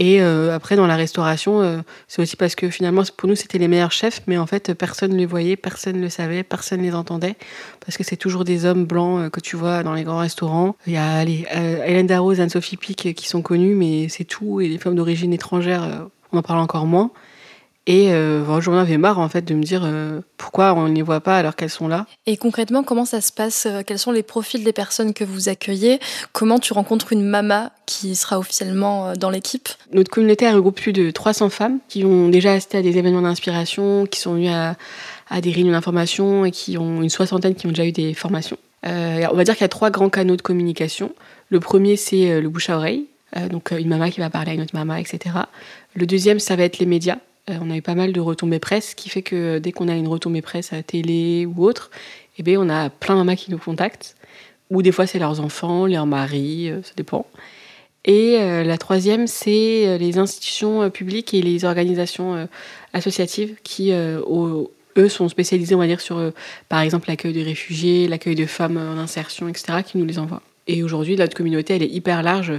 Et 0.00 0.22
euh, 0.22 0.54
après, 0.54 0.76
dans 0.76 0.86
la 0.86 0.96
restauration, 0.96 1.60
euh, 1.60 1.80
c'est 2.08 2.22
aussi 2.22 2.34
parce 2.34 2.54
que 2.54 2.70
finalement, 2.70 3.02
pour 3.18 3.28
nous, 3.28 3.36
c'était 3.36 3.58
les 3.58 3.68
meilleurs 3.68 3.92
chefs, 3.92 4.22
mais 4.26 4.38
en 4.38 4.46
fait, 4.46 4.72
personne 4.72 5.12
ne 5.12 5.18
les 5.18 5.26
voyait, 5.26 5.56
personne 5.56 5.96
ne 5.96 6.00
le 6.00 6.08
savait, 6.08 6.42
personne 6.42 6.80
ne 6.80 6.86
les 6.86 6.94
entendait, 6.94 7.36
parce 7.84 7.98
que 7.98 8.02
c'est 8.02 8.16
toujours 8.16 8.44
des 8.44 8.64
hommes 8.64 8.86
blancs 8.86 9.20
euh, 9.20 9.28
que 9.28 9.40
tu 9.40 9.56
vois 9.56 9.82
dans 9.82 9.92
les 9.92 10.04
grands 10.04 10.18
restaurants. 10.18 10.74
Il 10.86 10.94
y 10.94 10.96
a 10.96 11.22
Hélène 11.22 12.06
Darroze, 12.06 12.40
Anne-Sophie 12.40 12.78
Pic 12.78 13.14
qui 13.14 13.28
sont 13.28 13.42
connues, 13.42 13.74
mais 13.74 14.08
c'est 14.08 14.24
tout, 14.24 14.62
et 14.62 14.68
les 14.68 14.78
femmes 14.78 14.94
d'origine 14.94 15.34
étrangère, 15.34 16.08
on 16.32 16.38
en 16.38 16.42
parle 16.42 16.60
encore 16.60 16.86
moins. 16.86 17.10
Et 17.90 18.12
euh, 18.12 18.60
j'en 18.60 18.74
avais 18.74 18.98
marre 18.98 19.18
en 19.18 19.28
fait 19.28 19.44
de 19.44 19.52
me 19.52 19.64
dire 19.64 19.82
euh, 19.84 20.20
pourquoi 20.36 20.74
on 20.74 20.86
ne 20.86 20.94
les 20.94 21.02
voit 21.02 21.18
pas 21.18 21.36
alors 21.36 21.56
qu'elles 21.56 21.70
sont 21.70 21.88
là. 21.88 22.06
Et 22.24 22.36
concrètement, 22.36 22.84
comment 22.84 23.04
ça 23.04 23.20
se 23.20 23.32
passe 23.32 23.66
euh, 23.66 23.82
Quels 23.84 23.98
sont 23.98 24.12
les 24.12 24.22
profils 24.22 24.62
des 24.62 24.72
personnes 24.72 25.12
que 25.12 25.24
vous 25.24 25.48
accueillez? 25.48 25.98
Comment 26.32 26.60
tu 26.60 26.72
rencontres 26.72 27.12
une 27.12 27.24
mama 27.24 27.72
qui 27.86 28.14
sera 28.14 28.38
officiellement 28.38 29.08
euh, 29.08 29.14
dans 29.16 29.28
l'équipe? 29.28 29.68
Notre 29.92 30.08
communauté 30.08 30.48
regroupe 30.48 30.80
plus 30.80 30.92
de 30.92 31.10
300 31.10 31.48
femmes 31.48 31.78
qui 31.88 32.04
ont 32.04 32.28
déjà 32.28 32.52
assisté 32.52 32.78
à 32.78 32.82
des 32.82 32.96
événements 32.96 33.22
d'inspiration, 33.22 34.06
qui 34.06 34.20
sont 34.20 34.34
venues 34.34 34.50
à, 34.50 34.76
à 35.28 35.40
des 35.40 35.50
réunions 35.50 35.72
d'information 35.72 36.44
et 36.44 36.52
qui 36.52 36.78
ont 36.78 37.02
une 37.02 37.10
soixantaine 37.10 37.56
qui 37.56 37.66
ont 37.66 37.70
déjà 37.70 37.86
eu 37.86 37.92
des 37.92 38.14
formations. 38.14 38.58
Euh, 38.86 39.26
on 39.32 39.34
va 39.34 39.42
dire 39.42 39.54
qu'il 39.54 39.64
y 39.64 39.64
a 39.64 39.68
trois 39.68 39.90
grands 39.90 40.10
canaux 40.10 40.36
de 40.36 40.42
communication. 40.42 41.10
Le 41.48 41.58
premier, 41.58 41.96
c'est 41.96 42.40
le 42.40 42.48
bouche 42.48 42.70
à 42.70 42.76
oreille, 42.76 43.06
donc 43.50 43.72
une 43.72 43.88
mama 43.88 44.12
qui 44.12 44.20
va 44.20 44.30
parler 44.30 44.52
à 44.52 44.54
une 44.54 44.60
autre 44.60 44.76
mama, 44.76 45.00
etc. 45.00 45.34
Le 45.96 46.06
deuxième, 46.06 46.38
ça 46.38 46.54
va 46.54 46.62
être 46.62 46.78
les 46.78 46.86
médias. 46.86 47.18
Euh, 47.50 47.58
on 47.60 47.70
a 47.70 47.76
eu 47.76 47.82
pas 47.82 47.94
mal 47.94 48.12
de 48.12 48.20
retombées 48.20 48.58
presse, 48.58 48.90
ce 48.90 48.94
qui 48.94 49.08
fait 49.08 49.22
que 49.22 49.36
euh, 49.36 49.60
dès 49.60 49.72
qu'on 49.72 49.88
a 49.88 49.94
une 49.94 50.08
retombée 50.08 50.42
presse 50.42 50.72
à 50.72 50.76
la 50.76 50.82
télé 50.82 51.46
ou 51.46 51.64
autre, 51.64 51.90
eh 52.38 52.42
bien, 52.42 52.60
on 52.60 52.68
a 52.68 52.90
plein 52.90 53.14
de 53.14 53.20
mamas 53.20 53.36
qui 53.36 53.50
nous 53.50 53.58
contactent. 53.58 54.16
Ou 54.70 54.82
des 54.82 54.92
fois, 54.92 55.06
c'est 55.06 55.18
leurs 55.18 55.40
enfants, 55.40 55.86
leurs 55.86 56.06
maris, 56.06 56.70
euh, 56.70 56.82
ça 56.82 56.92
dépend. 56.96 57.26
Et 58.04 58.38
la 58.64 58.78
troisième, 58.78 59.26
c'est 59.26 59.98
les 59.98 60.16
institutions 60.16 60.88
publiques 60.88 61.34
et 61.34 61.42
les 61.42 61.66
organisations 61.66 62.48
associatives 62.94 63.56
qui, 63.62 63.92
eux, 63.92 65.08
sont 65.10 65.28
spécialisées, 65.28 65.74
on 65.74 65.80
va 65.80 65.86
dire, 65.86 66.00
sur, 66.00 66.32
par 66.70 66.80
exemple, 66.80 67.10
l'accueil 67.10 67.34
de 67.34 67.44
réfugiés, 67.44 68.08
l'accueil 68.08 68.36
de 68.36 68.46
femmes 68.46 68.78
en 68.78 68.98
insertion, 68.98 69.48
etc., 69.48 69.82
qui 69.86 69.98
nous 69.98 70.06
les 70.06 70.18
envoient. 70.18 70.40
Et 70.66 70.82
aujourd'hui, 70.82 71.14
notre 71.16 71.36
communauté, 71.36 71.76
elle 71.76 71.82
est 71.82 71.90
hyper 71.90 72.22
large. 72.22 72.54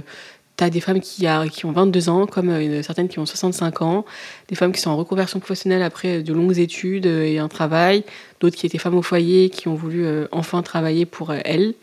Tu 0.62 0.66
as 0.66 0.70
des 0.70 0.80
femmes 0.80 1.00
qui, 1.00 1.26
ont 1.64 1.72
22 1.72 2.08
ans, 2.08 2.26
comme 2.28 2.48
euh, 2.50 2.82
certaines 2.82 3.08
qui 3.08 3.18
ont 3.18 3.26
65 3.26 3.82
ans, 3.82 4.04
des 4.46 4.54
femmes 4.54 4.70
qui 4.70 4.80
sont 4.80 4.90
en 4.90 4.96
reconversion 4.96 5.40
professionnelle 5.40 5.82
après 5.82 6.22
de 6.22 6.32
longues 6.32 6.60
études 6.60 7.06
euh, 7.06 7.24
et 7.24 7.40
un 7.40 7.48
travail, 7.48 8.04
d'autres 8.38 8.54
qui 8.54 8.66
étaient 8.66 8.78
femmes 8.78 8.94
au 8.94 9.02
foyer, 9.02 9.50
qui 9.50 9.66
ont 9.66 9.74
voulu 9.74 10.04
euh, 10.04 10.28
enfin 10.30 10.62
travailler 10.62 11.04
pour 11.04 11.32
elles, 11.32 11.74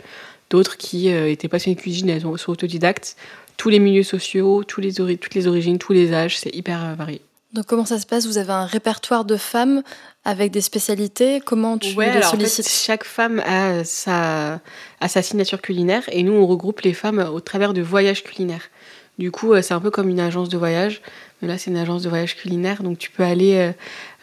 d'autres 0.50 0.78
qui 0.78 1.10
étaient 1.10 1.50
passionnées 1.50 1.76
de 1.76 1.82
cuisine, 1.82 2.10
elles 2.10 2.22
sont 2.22 2.52
autodidactes. 2.52 3.18
Tous 3.58 3.68
les 3.68 3.80
milieux 3.80 4.04
sociaux, 4.04 4.64
tous 4.64 4.80
toutes 5.20 5.36
les 5.36 5.48
origines, 5.48 5.78
tous 5.78 5.92
les 5.92 6.14
âges, 6.14 6.38
c'est 6.40 6.56
hyper 6.56 6.96
varié. 6.96 7.20
Donc 7.54 7.66
comment 7.66 7.86
ça 7.86 7.98
se 7.98 8.06
passe? 8.06 8.28
Vous 8.28 8.38
avez 8.38 8.52
un 8.52 8.66
répertoire 8.66 9.26
de 9.26 9.36
femmes 9.36 9.82
avec 10.24 10.52
des 10.52 10.62
spécialités? 10.62 11.42
Comment 11.44 11.80
tu 11.80 11.96
ouais, 11.96 12.14
les 12.14 12.22
sollicites? 12.22 12.70
Chaque 12.70 13.04
femme 13.04 13.40
a 13.40 13.84
sa, 13.84 14.60
a 15.00 15.08
sa 15.08 15.22
signature 15.24 15.60
culinaire 15.60 16.04
et 16.12 16.22
nous 16.22 16.34
on 16.34 16.46
regroupe 16.46 16.82
les 16.82 16.94
femmes 16.94 17.28
au 17.34 17.40
travers 17.40 17.74
de 17.74 17.82
voyages 17.82 18.24
culinaires. 18.24 18.70
Du 19.18 19.32
coup, 19.32 19.54
euh, 19.54 19.62
c'est 19.62 19.74
un 19.74 19.82
peu 19.82 19.90
comme 19.90 20.10
une 20.10 20.20
agence 20.20 20.48
de 20.48 20.58
voyage, 20.58 21.02
mais 21.42 21.48
là 21.48 21.58
c'est 21.58 21.72
une 21.72 21.78
agence 21.78 22.04
de 22.04 22.10
voyage 22.10 22.38
culinaire. 22.38 22.84
Donc 22.84 23.00
tu 23.00 23.10
peux 23.10 23.24
aller 23.24 23.56
euh, 23.56 23.72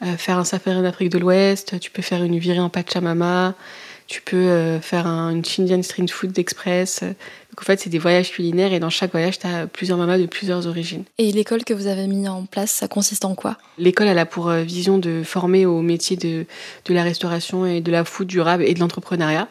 euh, 0.06 0.16
faire 0.16 0.38
un 0.38 0.44
safari 0.44 0.76
en 0.76 0.84
Afrique 0.84 1.10
de 1.10 1.18
l'Ouest, 1.18 1.80
tu 1.80 1.90
peux 1.90 2.02
faire 2.02 2.22
une 2.22 2.38
virée 2.38 2.60
en 2.60 2.70
Pachamama, 2.70 3.54
tu 4.06 4.22
peux 4.22 4.78
faire 4.80 5.08
un, 5.08 5.30
une 5.30 5.42
Indian 5.58 5.82
Street 5.82 6.06
Food 6.08 6.38
Express. 6.38 7.02
Donc 7.56 7.62
en 7.62 7.64
fait, 7.64 7.80
c'est 7.80 7.88
des 7.88 7.98
voyages 7.98 8.32
culinaires 8.32 8.74
et 8.74 8.80
dans 8.80 8.90
chaque 8.90 9.12
voyage, 9.12 9.38
tu 9.38 9.46
as 9.46 9.66
plusieurs 9.66 9.96
mamas 9.96 10.18
de 10.18 10.26
plusieurs 10.26 10.66
origines. 10.66 11.04
Et 11.16 11.32
l'école 11.32 11.64
que 11.64 11.72
vous 11.72 11.86
avez 11.86 12.06
mis 12.06 12.28
en 12.28 12.44
place, 12.44 12.70
ça 12.70 12.86
consiste 12.86 13.24
en 13.24 13.34
quoi? 13.34 13.56
L'école, 13.78 14.08
elle 14.08 14.18
a 14.18 14.26
pour 14.26 14.50
euh, 14.50 14.62
vision 14.62 14.98
de 14.98 15.22
former 15.24 15.64
au 15.64 15.80
métier 15.80 16.18
de, 16.18 16.44
de 16.84 16.94
la 16.94 17.02
restauration 17.02 17.64
et 17.64 17.80
de 17.80 17.90
la 17.90 18.04
food 18.04 18.26
durable 18.26 18.62
et 18.62 18.74
de 18.74 18.80
l'entrepreneuriat. 18.80 19.48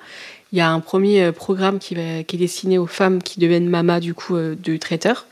Il 0.52 0.60
y 0.60 0.62
a 0.62 0.70
un 0.70 0.82
premier 0.82 1.24
euh, 1.24 1.32
programme 1.32 1.80
qui, 1.80 1.96
va, 1.96 2.24
qui 2.24 2.36
est 2.36 2.40
destiné 2.40 2.78
aux 2.78 2.86
femmes 2.86 3.24
qui 3.24 3.40
deviennent 3.40 3.68
mamas 3.68 4.00
du 4.00 4.14
coup 4.14 4.36
euh, 4.36 4.56
de 4.56 4.78
traiteurs 4.78 5.26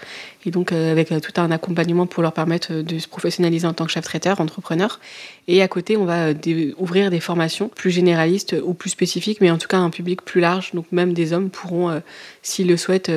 et 0.45 0.51
donc 0.51 0.71
avec 0.71 1.09
tout 1.09 1.41
un 1.41 1.51
accompagnement 1.51 2.05
pour 2.05 2.23
leur 2.23 2.33
permettre 2.33 2.73
de 2.73 2.99
se 2.99 3.07
professionnaliser 3.07 3.67
en 3.67 3.73
tant 3.73 3.85
que 3.85 3.91
chef 3.91 4.05
traiteur, 4.05 4.41
entrepreneur. 4.41 4.99
Et 5.47 5.61
à 5.61 5.67
côté, 5.67 5.97
on 5.97 6.05
va 6.05 6.29
ouvrir 6.77 7.09
des 7.09 7.19
formations 7.19 7.69
plus 7.69 7.91
généralistes 7.91 8.55
ou 8.63 8.73
plus 8.73 8.89
spécifiques, 8.89 9.41
mais 9.41 9.51
en 9.51 9.57
tout 9.57 9.67
cas 9.67 9.77
un 9.77 9.89
public 9.89 10.21
plus 10.21 10.41
large. 10.41 10.71
Donc 10.73 10.85
même 10.91 11.13
des 11.13 11.33
hommes 11.33 11.49
pourront, 11.49 12.01
s'ils 12.41 12.67
le 12.67 12.77
souhaitent, 12.77 13.11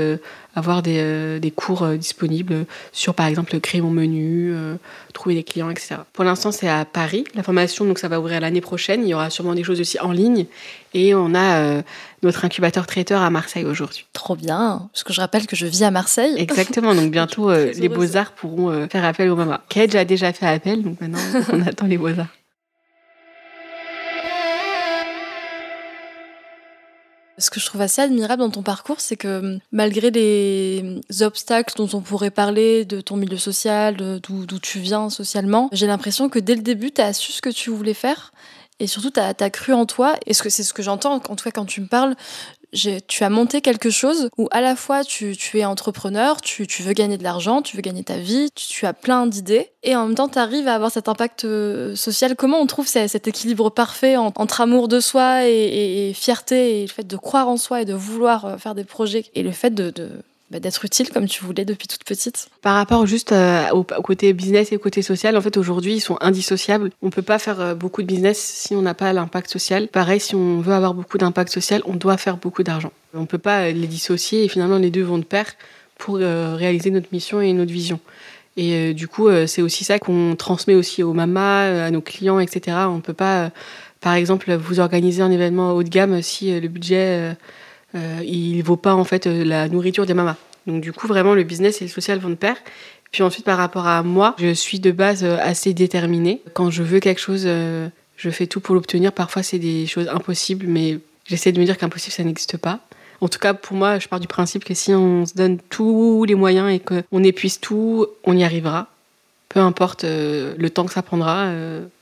avoir 0.56 0.83
des, 0.83 0.99
euh, 0.99 1.50
cours 1.54 1.83
euh, 1.83 1.97
disponibles 1.97 2.64
sur, 2.90 3.14
par 3.14 3.26
exemple, 3.26 3.61
créer 3.61 3.83
mon 3.83 3.90
menu, 3.90 4.52
euh, 4.52 4.76
trouver 5.12 5.35
des 5.37 5.45
clients, 5.45 5.71
etc. 5.71 5.97
Pour 6.12 6.25
l'instant, 6.25 6.50
c'est 6.50 6.68
à 6.68 6.85
Paris. 6.85 7.25
La 7.35 7.42
formation, 7.42 7.85
donc, 7.85 7.99
ça 7.99 8.09
va 8.09 8.18
ouvrir 8.18 8.40
l'année 8.40 8.62
prochaine. 8.62 9.02
Il 9.02 9.09
y 9.09 9.14
aura 9.14 9.30
sûrement 9.30 9.54
des 9.54 9.62
choses 9.62 9.80
aussi 9.80 10.00
en 10.00 10.12
ligne. 10.12 10.47
Et 10.95 11.14
on 11.14 11.35
a 11.35 11.83
notre 12.26 12.45
incubateur 12.45 12.87
traiteur 12.87 13.23
à 13.23 13.30
Marseille 13.30 13.64
aujourd'hui. 13.64 14.06
Trop 14.12 14.37
bien, 14.37 14.88
parce 14.92 15.04
que 15.04 15.12
je 15.12 15.21
rappelle 15.21 15.47
que 15.47 15.56
je 15.56 15.66
vis 15.66 15.83
à 15.83 15.90
Marseille. 15.90 16.35
Exactement, 16.37 16.95
donc 16.95 17.11
bientôt 17.11 17.50
les 17.54 17.88
beaux-arts 17.88 18.33
pourront 18.33 18.88
faire 18.88 19.04
appel 19.04 19.30
aux 19.30 19.37
mamas. 19.37 19.61
Kedge 19.68 19.95
a 19.95 20.04
déjà 20.04 20.33
fait 20.33 20.47
appel, 20.47 20.83
donc 20.83 21.00
maintenant 21.00 21.18
on 21.52 21.62
attend 21.62 21.87
les 21.87 21.99
beaux-arts. 21.99 22.28
Ce 27.38 27.50
que 27.50 27.61
je 27.61 27.66
trouve 27.66 27.83
assez 27.83 28.00
admirable 28.00 28.40
dans 28.40 28.50
ton 28.50 28.62
parcours, 28.62 29.00
c'est 29.00 29.16
que 29.16 29.59
malgré 29.71 30.11
les 30.11 31.00
obstacles 31.21 31.75
dont 31.76 31.88
on 31.92 32.00
pourrait 32.00 32.30
parler, 32.30 32.87
de 32.87 33.02
ton 33.02 33.16
milieu 33.16 33.37
social, 33.37 33.97
d'où 33.97 34.59
tu 34.59 34.78
viens 34.78 35.11
socialement, 35.11 35.68
j'ai 35.73 35.87
l'impression 35.87 36.30
que 36.30 36.38
dès 36.38 36.54
le 36.54 36.62
début, 36.62 36.92
tu 36.92 37.02
as 37.02 37.12
su 37.12 37.33
ce 37.33 37.42
que 37.42 37.50
tu 37.50 37.71
voulais 37.71 37.95
faire. 37.95 38.33
Et 38.78 38.87
surtout, 38.87 39.11
tu 39.11 39.21
as, 39.21 39.50
cru 39.50 39.73
en 39.73 39.87
toi. 39.87 40.14
Et 40.26 40.35
c'est 40.35 40.50
ce 40.50 40.73
que 40.73 40.83
j'entends, 40.83 41.14
en 41.14 41.21
tout 41.21 41.45
cas 41.45 41.50
quand 41.50 41.64
tu 41.64 41.80
me 41.80 41.87
parles, 41.87 42.14
tu 42.73 43.25
as 43.25 43.30
monté 43.30 43.61
quelque 43.61 43.90
chose 43.90 44.28
où 44.37 44.49
à 44.50 44.61
la 44.61 44.76
fois 44.76 45.04
tu, 45.04 45.35
es 45.54 45.64
entrepreneur, 45.64 46.40
tu, 46.40 46.66
veux 46.80 46.92
gagner 46.92 47.16
de 47.16 47.23
l'argent, 47.23 47.62
tu 47.62 47.76
veux 47.76 47.83
gagner 47.83 48.04
ta 48.04 48.18
vie, 48.18 48.50
tu, 48.54 48.87
as 48.87 48.92
plein 48.92 49.26
d'idées, 49.26 49.71
et 49.83 49.97
en 49.97 50.06
même 50.06 50.14
temps 50.14 50.28
tu 50.28 50.38
arrives 50.38 50.68
à 50.68 50.75
avoir 50.75 50.90
cet 50.90 51.09
impact 51.09 51.45
euh, 51.45 51.95
social. 51.97 52.37
Comment 52.37 52.59
on 52.59 52.66
trouve 52.66 52.87
cet 52.87 53.28
équilibre 53.28 53.71
parfait 53.71 54.16
entre 54.16 54.61
amour 54.61 54.88
de 54.88 55.00
soi 55.00 55.47
et, 55.47 56.12
fierté, 56.14 56.80
et 56.80 56.83
le 56.83 56.92
fait 56.92 57.06
de 57.06 57.16
croire 57.16 57.49
en 57.49 57.56
soi 57.56 57.83
et 57.83 57.85
de 57.85 57.95
vouloir 57.95 58.45
euh, 58.45 58.59
faire 58.59 58.75
des 58.75 58.85
projets, 58.85 59.25
et 59.35 59.42
le 59.42 59.52
fait 59.52 59.71
de 59.71 59.92
bah, 60.50 60.60
d'être 60.60 60.84
utile 60.84 61.10
comme 61.10 61.26
tu 61.26 61.44
voulais 61.44 61.64
depuis 61.64 61.88
toute 61.88 62.04
petite 62.04 62.50
Par 62.62 62.76
rapport 62.76 63.04
juste 63.04 63.32
euh, 63.32 63.68
au, 63.70 63.82
côté 63.82 64.32
business 64.32 64.70
et 64.70 64.76
au 64.76 64.78
côté 64.78 65.02
social, 65.02 65.36
en 65.36 65.40
fait 65.40 65.56
aujourd'hui 65.56 65.94
ils 65.94 66.00
sont 66.00 66.16
indissociables. 66.20 66.90
On 67.02 67.10
peut 67.10 67.22
pas 67.22 67.40
faire 67.40 67.60
euh, 67.60 67.74
beaucoup 67.74 68.00
de 68.00 68.06
business 68.06 68.38
si 68.38 68.76
on 68.76 68.82
n'a 68.82 68.94
pas 68.94 69.12
l'impact 69.12 69.50
social. 69.50 69.88
Pareil, 69.88 70.20
si 70.20 70.36
on 70.36 70.60
veut 70.60 70.72
avoir 70.72 70.94
beaucoup 70.94 71.18
d'impact 71.18 71.52
social, 71.52 71.82
on 71.84 71.94
doit 71.94 72.16
faire 72.16 72.36
beaucoup 72.36 72.62
d'argent. 72.62 72.92
On 73.12 73.26
peut 73.26 73.38
pas 73.38 73.62
euh, 73.62 73.72
les 73.72 73.88
dissocier 73.88 74.44
et 74.44 74.48
finalement 74.48 74.78
les 74.78 74.90
deux 74.90 75.02
vont 75.02 75.18
de 75.18 75.24
pair 75.24 75.46
pour 75.98 76.16
réaliser 76.16 76.90
notre 76.90 77.08
mission 77.10 77.40
et 77.40 77.54
notre 77.54 77.72
vision. 77.72 77.98
Et 78.58 78.92
du 78.92 79.08
coup, 79.08 79.30
c'est 79.46 79.62
aussi 79.62 79.82
ça 79.82 79.98
qu'on 79.98 80.36
transmet 80.36 80.74
aussi 80.74 81.02
aux 81.02 81.14
mamas, 81.14 81.86
à 81.86 81.90
nos 81.90 82.02
clients, 82.02 82.38
etc. 82.38 82.76
On 82.90 83.00
peut 83.00 83.14
pas, 83.14 83.50
par 84.02 84.12
exemple, 84.12 84.54
vous 84.56 84.78
organiser 84.78 85.22
un 85.22 85.30
événement 85.30 85.72
haut 85.72 85.82
de 85.82 85.88
gamme 85.88 86.20
si 86.20 86.60
le 86.60 86.68
budget 86.68 87.34
euh, 87.96 88.22
il 88.24 88.62
vaut 88.62 88.76
pas 88.76 88.94
en 88.94 89.04
fait 89.04 89.26
euh, 89.26 89.44
la 89.44 89.68
nourriture 89.68 90.06
des 90.06 90.14
mamas. 90.14 90.36
Donc 90.66 90.82
du 90.82 90.92
coup, 90.92 91.06
vraiment, 91.06 91.34
le 91.34 91.42
business 91.42 91.80
et 91.80 91.84
le 91.84 91.90
social 91.90 92.18
vont 92.18 92.30
de 92.30 92.34
pair. 92.34 92.56
Puis 93.12 93.22
ensuite, 93.22 93.44
par 93.44 93.56
rapport 93.56 93.86
à 93.86 94.02
moi, 94.02 94.34
je 94.38 94.52
suis 94.52 94.80
de 94.80 94.90
base 94.90 95.24
euh, 95.24 95.38
assez 95.40 95.72
déterminée. 95.74 96.42
Quand 96.54 96.70
je 96.70 96.82
veux 96.82 97.00
quelque 97.00 97.20
chose, 97.20 97.46
je 97.46 98.30
fais 98.30 98.46
tout 98.46 98.60
pour 98.60 98.74
l'obtenir. 98.74 99.12
Parfois, 99.12 99.42
c'est 99.42 99.58
des 99.58 99.86
choses 99.86 100.08
impossibles, 100.08 100.66
mais 100.66 100.98
j'essaie 101.24 101.52
de 101.52 101.60
me 101.60 101.64
dire 101.64 101.78
qu'impossible, 101.78 102.12
ça 102.12 102.24
n'existe 102.24 102.56
pas. 102.56 102.80
En 103.20 103.28
tout 103.28 103.38
cas, 103.38 103.54
pour 103.54 103.76
moi, 103.76 103.98
je 103.98 104.08
pars 104.08 104.20
du 104.20 104.26
principe 104.26 104.64
que 104.64 104.74
si 104.74 104.92
on 104.92 105.24
se 105.24 105.34
donne 105.34 105.58
tous 105.70 106.24
les 106.24 106.34
moyens 106.34 106.70
et 106.70 106.80
qu'on 106.80 107.24
épuise 107.24 107.60
tout, 107.60 108.06
on 108.24 108.36
y 108.36 108.44
arrivera. 108.44 108.88
Peu 109.48 109.60
importe 109.60 110.04
le 110.04 110.68
temps 110.68 110.84
que 110.84 110.92
ça 110.92 111.02
prendra, 111.02 111.50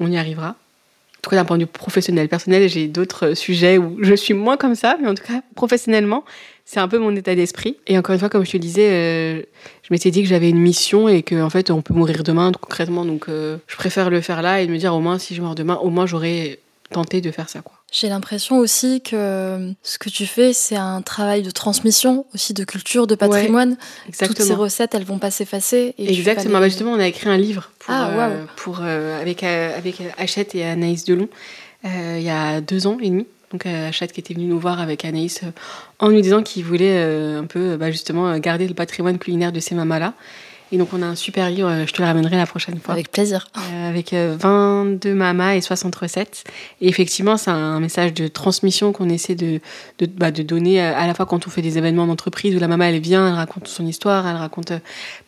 on 0.00 0.10
y 0.10 0.16
arrivera 0.16 0.56
tout 1.24 1.30
cas 1.30 1.36
d'un 1.36 1.44
point 1.46 1.56
de 1.56 1.62
vue 1.62 1.68
professionnel. 1.68 2.28
Personnel, 2.28 2.68
j'ai 2.68 2.86
d'autres 2.86 3.32
sujets 3.34 3.78
où 3.78 3.96
je 4.02 4.14
suis 4.14 4.34
moins 4.34 4.58
comme 4.58 4.74
ça, 4.74 4.96
mais 5.00 5.08
en 5.08 5.14
tout 5.14 5.24
cas, 5.24 5.40
professionnellement, 5.54 6.24
c'est 6.66 6.80
un 6.80 6.88
peu 6.88 6.98
mon 6.98 7.16
état 7.16 7.34
d'esprit. 7.34 7.78
Et 7.86 7.96
encore 7.96 8.12
une 8.12 8.18
fois, 8.18 8.28
comme 8.28 8.44
je 8.44 8.52
te 8.52 8.56
disais, 8.58 8.90
euh, 8.90 9.42
je 9.82 9.88
m'étais 9.90 10.10
dit 10.10 10.22
que 10.22 10.28
j'avais 10.28 10.50
une 10.50 10.58
mission 10.58 11.08
et 11.08 11.22
qu'en 11.22 11.40
en 11.40 11.50
fait, 11.50 11.70
on 11.70 11.80
peut 11.80 11.94
mourir 11.94 12.22
demain, 12.24 12.52
concrètement. 12.52 13.06
Donc, 13.06 13.28
euh, 13.28 13.56
je 13.66 13.76
préfère 13.76 14.10
le 14.10 14.20
faire 14.20 14.42
là 14.42 14.60
et 14.60 14.68
me 14.68 14.76
dire 14.76 14.94
au 14.94 15.00
moins, 15.00 15.18
si 15.18 15.34
je 15.34 15.40
meurs 15.40 15.54
demain, 15.54 15.76
au 15.76 15.88
moins, 15.88 16.04
j'aurais 16.04 16.58
tenté 16.90 17.22
de 17.22 17.30
faire 17.30 17.48
ça, 17.48 17.62
quoi. 17.62 17.73
J'ai 17.92 18.08
l'impression 18.08 18.58
aussi 18.58 19.00
que 19.02 19.72
ce 19.84 19.98
que 19.98 20.08
tu 20.08 20.26
fais, 20.26 20.52
c'est 20.52 20.74
un 20.74 21.00
travail 21.00 21.42
de 21.42 21.52
transmission, 21.52 22.26
aussi 22.34 22.52
de 22.52 22.64
culture, 22.64 23.06
de 23.06 23.14
patrimoine. 23.14 23.76
Toutes 24.18 24.42
ces 24.42 24.54
recettes, 24.54 24.96
elles 24.96 25.04
vont 25.04 25.20
pas 25.20 25.30
s'effacer. 25.30 25.94
Exactement. 25.98 26.58
Bah, 26.58 26.68
justement, 26.68 26.90
on 26.92 26.98
a 26.98 27.06
écrit 27.06 27.28
un 27.28 27.36
livre 27.36 27.70
pour, 27.78 27.94
ah, 27.94 28.10
euh, 28.10 28.44
pour, 28.56 28.80
euh, 28.82 29.20
avec, 29.20 29.44
euh, 29.44 29.78
avec 29.78 30.02
Hachette 30.18 30.56
et 30.56 30.64
Anaïs 30.64 31.04
Delon. 31.04 31.28
il 31.84 32.22
y 32.22 32.30
a 32.30 32.60
deux 32.60 32.88
ans 32.88 32.98
et 33.00 33.10
demi. 33.10 33.26
Donc 33.52 33.66
Achat 33.66 34.08
qui 34.08 34.18
était 34.18 34.34
venu 34.34 34.46
nous 34.46 34.58
voir 34.58 34.80
avec 34.80 35.04
Anaïs 35.04 35.42
en 36.00 36.10
nous 36.10 36.20
disant 36.20 36.42
qu'il 36.42 36.64
voulait 36.64 37.00
un 37.00 37.44
peu 37.44 37.76
bah, 37.76 37.92
justement 37.92 38.36
garder 38.38 38.66
le 38.66 38.74
patrimoine 38.74 39.18
culinaire 39.18 39.52
de 39.52 39.60
ces 39.60 39.76
mamas-là 39.76 40.14
et 40.74 40.76
donc, 40.76 40.88
on 40.92 41.02
a 41.02 41.06
un 41.06 41.14
super 41.14 41.50
livre, 41.50 41.68
euh, 41.68 41.86
je 41.86 41.92
te 41.92 42.02
le 42.02 42.08
ramènerai 42.08 42.36
la 42.36 42.46
prochaine 42.46 42.80
fois. 42.80 42.94
Avec 42.94 43.12
plaisir. 43.12 43.46
Euh, 43.56 43.88
avec 43.88 44.12
22 44.12 45.08
euh, 45.08 45.14
mamas 45.14 45.54
et 45.54 45.60
60 45.60 45.94
recettes. 45.94 46.42
Et 46.80 46.88
effectivement, 46.88 47.36
c'est 47.36 47.52
un 47.52 47.78
message 47.78 48.12
de 48.12 48.26
transmission 48.26 48.92
qu'on 48.92 49.08
essaie 49.08 49.36
de, 49.36 49.60
de, 50.00 50.06
bah, 50.06 50.32
de, 50.32 50.42
donner 50.42 50.80
à 50.80 51.06
la 51.06 51.14
fois 51.14 51.26
quand 51.26 51.46
on 51.46 51.50
fait 51.50 51.62
des 51.62 51.78
événements 51.78 52.08
d'entreprise 52.08 52.56
où 52.56 52.58
la 52.58 52.66
maman, 52.66 52.86
elle 52.86 52.98
vient, 52.98 53.28
elle 53.28 53.34
raconte 53.34 53.68
son 53.68 53.86
histoire, 53.86 54.26
elle 54.26 54.34
raconte 54.34 54.72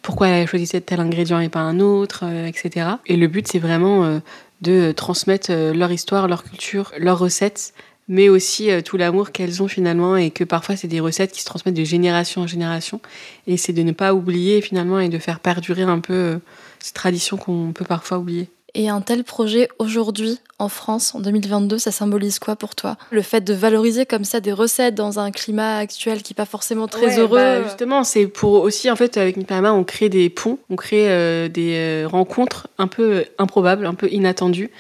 pourquoi 0.03 0.27
elle 0.27 0.43
a 0.43 0.47
choisi 0.47 0.67
tel 0.83 0.99
ingrédient 0.99 1.39
et 1.39 1.49
pas 1.49 1.61
un 1.61 1.79
autre, 1.79 2.25
etc. 2.47 2.89
Et 3.07 3.17
le 3.17 3.29
but, 3.29 3.47
c'est 3.47 3.61
vraiment 3.61 4.21
de 4.63 4.91
transmettre 4.91 5.53
leur 5.53 5.93
histoire, 5.93 6.27
leur 6.27 6.43
culture, 6.43 6.91
leurs 6.99 7.21
recettes 7.21 7.73
mais 8.09 8.29
aussi 8.29 8.71
euh, 8.71 8.81
tout 8.81 8.97
l'amour 8.97 9.33
qu'elles 9.33 9.63
ont 9.63 9.69
finalement 9.69 10.17
et 10.17 10.31
que 10.31 10.45
parfois 10.45 10.77
c'est 10.77 10.89
des 10.89 11.01
recettes 11.01 11.33
qui 11.33 11.41
se 11.41 11.47
transmettent 11.47 11.75
de 11.75 11.85
génération 11.85 12.43
en 12.43 12.47
génération 12.47 13.01
et 13.47 13.57
c'est 13.57 13.73
de 13.73 13.83
ne 13.83 13.93
pas 13.93 14.15
oublier 14.15 14.61
finalement 14.61 15.01
et 15.01 15.09
de 15.09 15.19
faire 15.19 15.41
perdurer 15.41 15.83
un 15.83 16.01
peu 16.01 16.15
euh, 16.15 16.39
ces 16.79 16.93
traditions 16.93 17.37
qu'on 17.37 17.73
peut 17.73 17.85
parfois 17.85 18.19
oublier. 18.19 18.49
Et 18.79 18.91
un 18.91 19.01
tel 19.01 19.25
projet 19.25 19.71
aujourd'hui 19.79 20.39
en 20.59 20.69
France 20.69 21.15
en 21.15 21.21
2022, 21.21 21.79
ça 21.79 21.91
symbolise 21.91 22.39
quoi 22.39 22.57
pour 22.57 22.75
toi? 22.75 22.99
Le 23.11 23.23
fait 23.23 23.41
de 23.41 23.55
valoriser 23.55 24.05
comme 24.05 24.25
ça 24.25 24.41
des 24.41 24.53
recettes 24.53 24.95
dans 24.95 25.19
un 25.19 25.31
climat 25.31 25.79
actuel 25.79 26.23
qui 26.23 26.35
n'est 26.35 26.37
pas 26.37 26.45
forcément 26.45 26.87
très 26.87 27.19
heureux. 27.19 27.39
Bah, 27.39 27.63
justement, 27.63 28.05
c'est 28.05 28.27
pour 28.27 28.53
aussi 28.61 28.91
en 28.91 28.97
fait 28.97 29.17
avec 29.17 29.39
Mipama, 29.39 29.73
on 29.73 29.83
crée 29.83 30.11
des 30.11 30.29
ponts, 30.29 30.59
on 30.69 30.77
crée 30.77 31.09
euh, 31.09 31.49
des 31.49 32.05
rencontres 32.05 32.69
un 32.77 32.87
peu 32.87 33.25
improbables, 33.39 33.87
un 33.87 33.95
peu 33.95 34.11
inattendues 34.11 34.71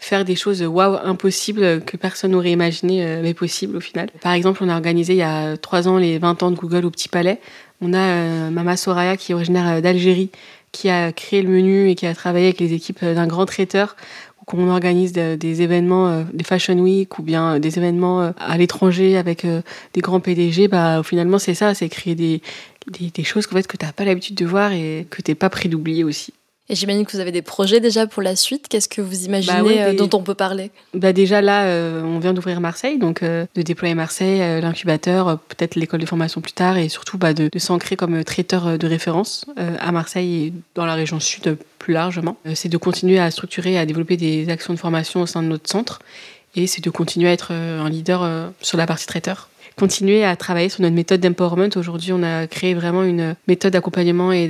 faire 0.00 0.24
des 0.24 0.34
choses 0.34 0.62
waouh 0.62 0.96
impossibles 1.04 1.82
que 1.82 1.96
personne 1.98 2.32
n'aurait 2.32 2.50
imaginé 2.50 3.04
euh, 3.04 3.20
mais 3.22 3.34
possibles 3.34 3.76
au 3.76 3.80
final. 3.80 4.08
Par 4.22 4.32
exemple, 4.32 4.64
on 4.64 4.68
a 4.70 4.74
organisé 4.74 5.12
il 5.12 5.18
y 5.18 5.22
a 5.22 5.58
trois 5.58 5.88
ans 5.88 5.98
les 5.98 6.18
20 6.18 6.42
ans 6.42 6.50
de 6.50 6.56
Google 6.56 6.86
au 6.86 6.90
Petit 6.90 7.10
Palais. 7.10 7.38
On 7.82 7.92
a 7.92 7.98
euh, 7.98 8.50
Mama 8.50 8.78
Soraya 8.78 9.18
qui 9.18 9.32
est 9.32 9.34
originaire 9.34 9.68
euh, 9.68 9.80
d'Algérie 9.82 10.30
qui 10.72 10.88
a 10.88 11.12
créé 11.12 11.42
le 11.42 11.50
menu 11.50 11.90
et 11.90 11.94
qui 11.94 12.06
a 12.06 12.14
travaillé 12.14 12.46
avec 12.46 12.60
les 12.60 12.72
équipes 12.72 13.04
d'un 13.04 13.26
grand 13.26 13.44
traiteur 13.44 13.96
qu'on 14.46 14.68
organise 14.68 15.12
des 15.12 15.62
événements, 15.62 16.24
des 16.32 16.42
Fashion 16.42 16.78
Week 16.78 17.18
ou 17.18 17.22
bien 17.22 17.60
des 17.60 17.78
événements 17.78 18.32
à 18.36 18.56
l'étranger 18.56 19.16
avec 19.16 19.46
des 19.46 20.00
grands 20.00 20.18
PDG, 20.18 20.66
bah 20.66 21.02
finalement 21.04 21.38
c'est 21.38 21.54
ça, 21.54 21.72
c'est 21.74 21.88
créer 21.88 22.16
des, 22.16 22.42
des, 22.88 23.22
choses 23.22 23.46
qu'en 23.46 23.56
fait, 23.56 23.66
que 23.66 23.76
tu 23.76 23.84
n'as 23.84 23.92
pas 23.92 24.04
l'habitude 24.04 24.34
de 24.34 24.46
voir 24.46 24.72
et 24.72 25.06
que 25.08 25.22
tu 25.22 25.30
n'es 25.30 25.34
pas 25.36 25.50
prêt 25.50 25.68
d'oublier 25.68 26.02
aussi. 26.02 26.32
Et 26.70 26.76
j'imagine 26.76 27.04
que 27.04 27.10
vous 27.10 27.18
avez 27.18 27.32
des 27.32 27.42
projets 27.42 27.80
déjà 27.80 28.06
pour 28.06 28.22
la 28.22 28.36
suite. 28.36 28.68
Qu'est-ce 28.68 28.88
que 28.88 29.00
vous 29.00 29.24
imaginez 29.24 29.74
bah 29.74 29.86
euh, 29.88 29.92
dont 29.92 30.08
on 30.16 30.22
peut 30.22 30.36
parler? 30.36 30.70
Bah 30.94 31.12
Déjà 31.12 31.42
là, 31.42 31.64
euh, 31.64 32.04
on 32.04 32.20
vient 32.20 32.32
d'ouvrir 32.32 32.60
Marseille, 32.60 32.96
donc 32.96 33.24
euh, 33.24 33.44
de 33.56 33.62
déployer 33.62 33.96
Marseille, 33.96 34.38
l'incubateur, 34.62 35.40
peut-être 35.48 35.74
l'école 35.74 35.98
de 35.98 36.06
formation 36.06 36.40
plus 36.40 36.52
tard, 36.52 36.78
et 36.78 36.88
surtout 36.88 37.18
bah, 37.18 37.34
de, 37.34 37.48
de 37.52 37.58
s'ancrer 37.58 37.96
comme 37.96 38.22
traiteur 38.22 38.78
de 38.78 38.86
référence 38.86 39.46
à 39.56 39.90
Marseille 39.90 40.46
et 40.46 40.52
dans 40.76 40.86
la 40.86 40.94
région 40.94 41.18
sud 41.18 41.58
plus 41.80 41.92
largement. 41.92 42.36
c'est 42.54 42.68
de 42.68 42.76
continuer 42.76 43.18
à 43.18 43.32
structurer 43.32 43.72
et 43.72 43.78
à 43.78 43.86
développer 43.86 44.16
des 44.16 44.48
actions 44.48 44.72
de 44.72 44.78
formation 44.78 45.22
au 45.22 45.26
sein 45.26 45.42
de 45.42 45.48
notre 45.48 45.68
centre, 45.68 45.98
et 46.54 46.68
c'est 46.68 46.84
de 46.84 46.90
continuer 46.90 47.28
à 47.28 47.32
être 47.32 47.52
un 47.52 47.88
leader 47.88 48.52
sur 48.60 48.78
la 48.78 48.86
partie 48.86 49.06
traiteur 49.06 49.48
continuer 49.76 50.24
à 50.24 50.36
travailler 50.36 50.68
sur 50.68 50.82
notre 50.82 50.94
méthode 50.94 51.20
d'empowerment. 51.20 51.70
Aujourd'hui, 51.76 52.12
on 52.12 52.22
a 52.22 52.46
créé 52.46 52.74
vraiment 52.74 53.02
une 53.02 53.36
méthode 53.48 53.72
d'accompagnement 53.72 54.32
et 54.32 54.48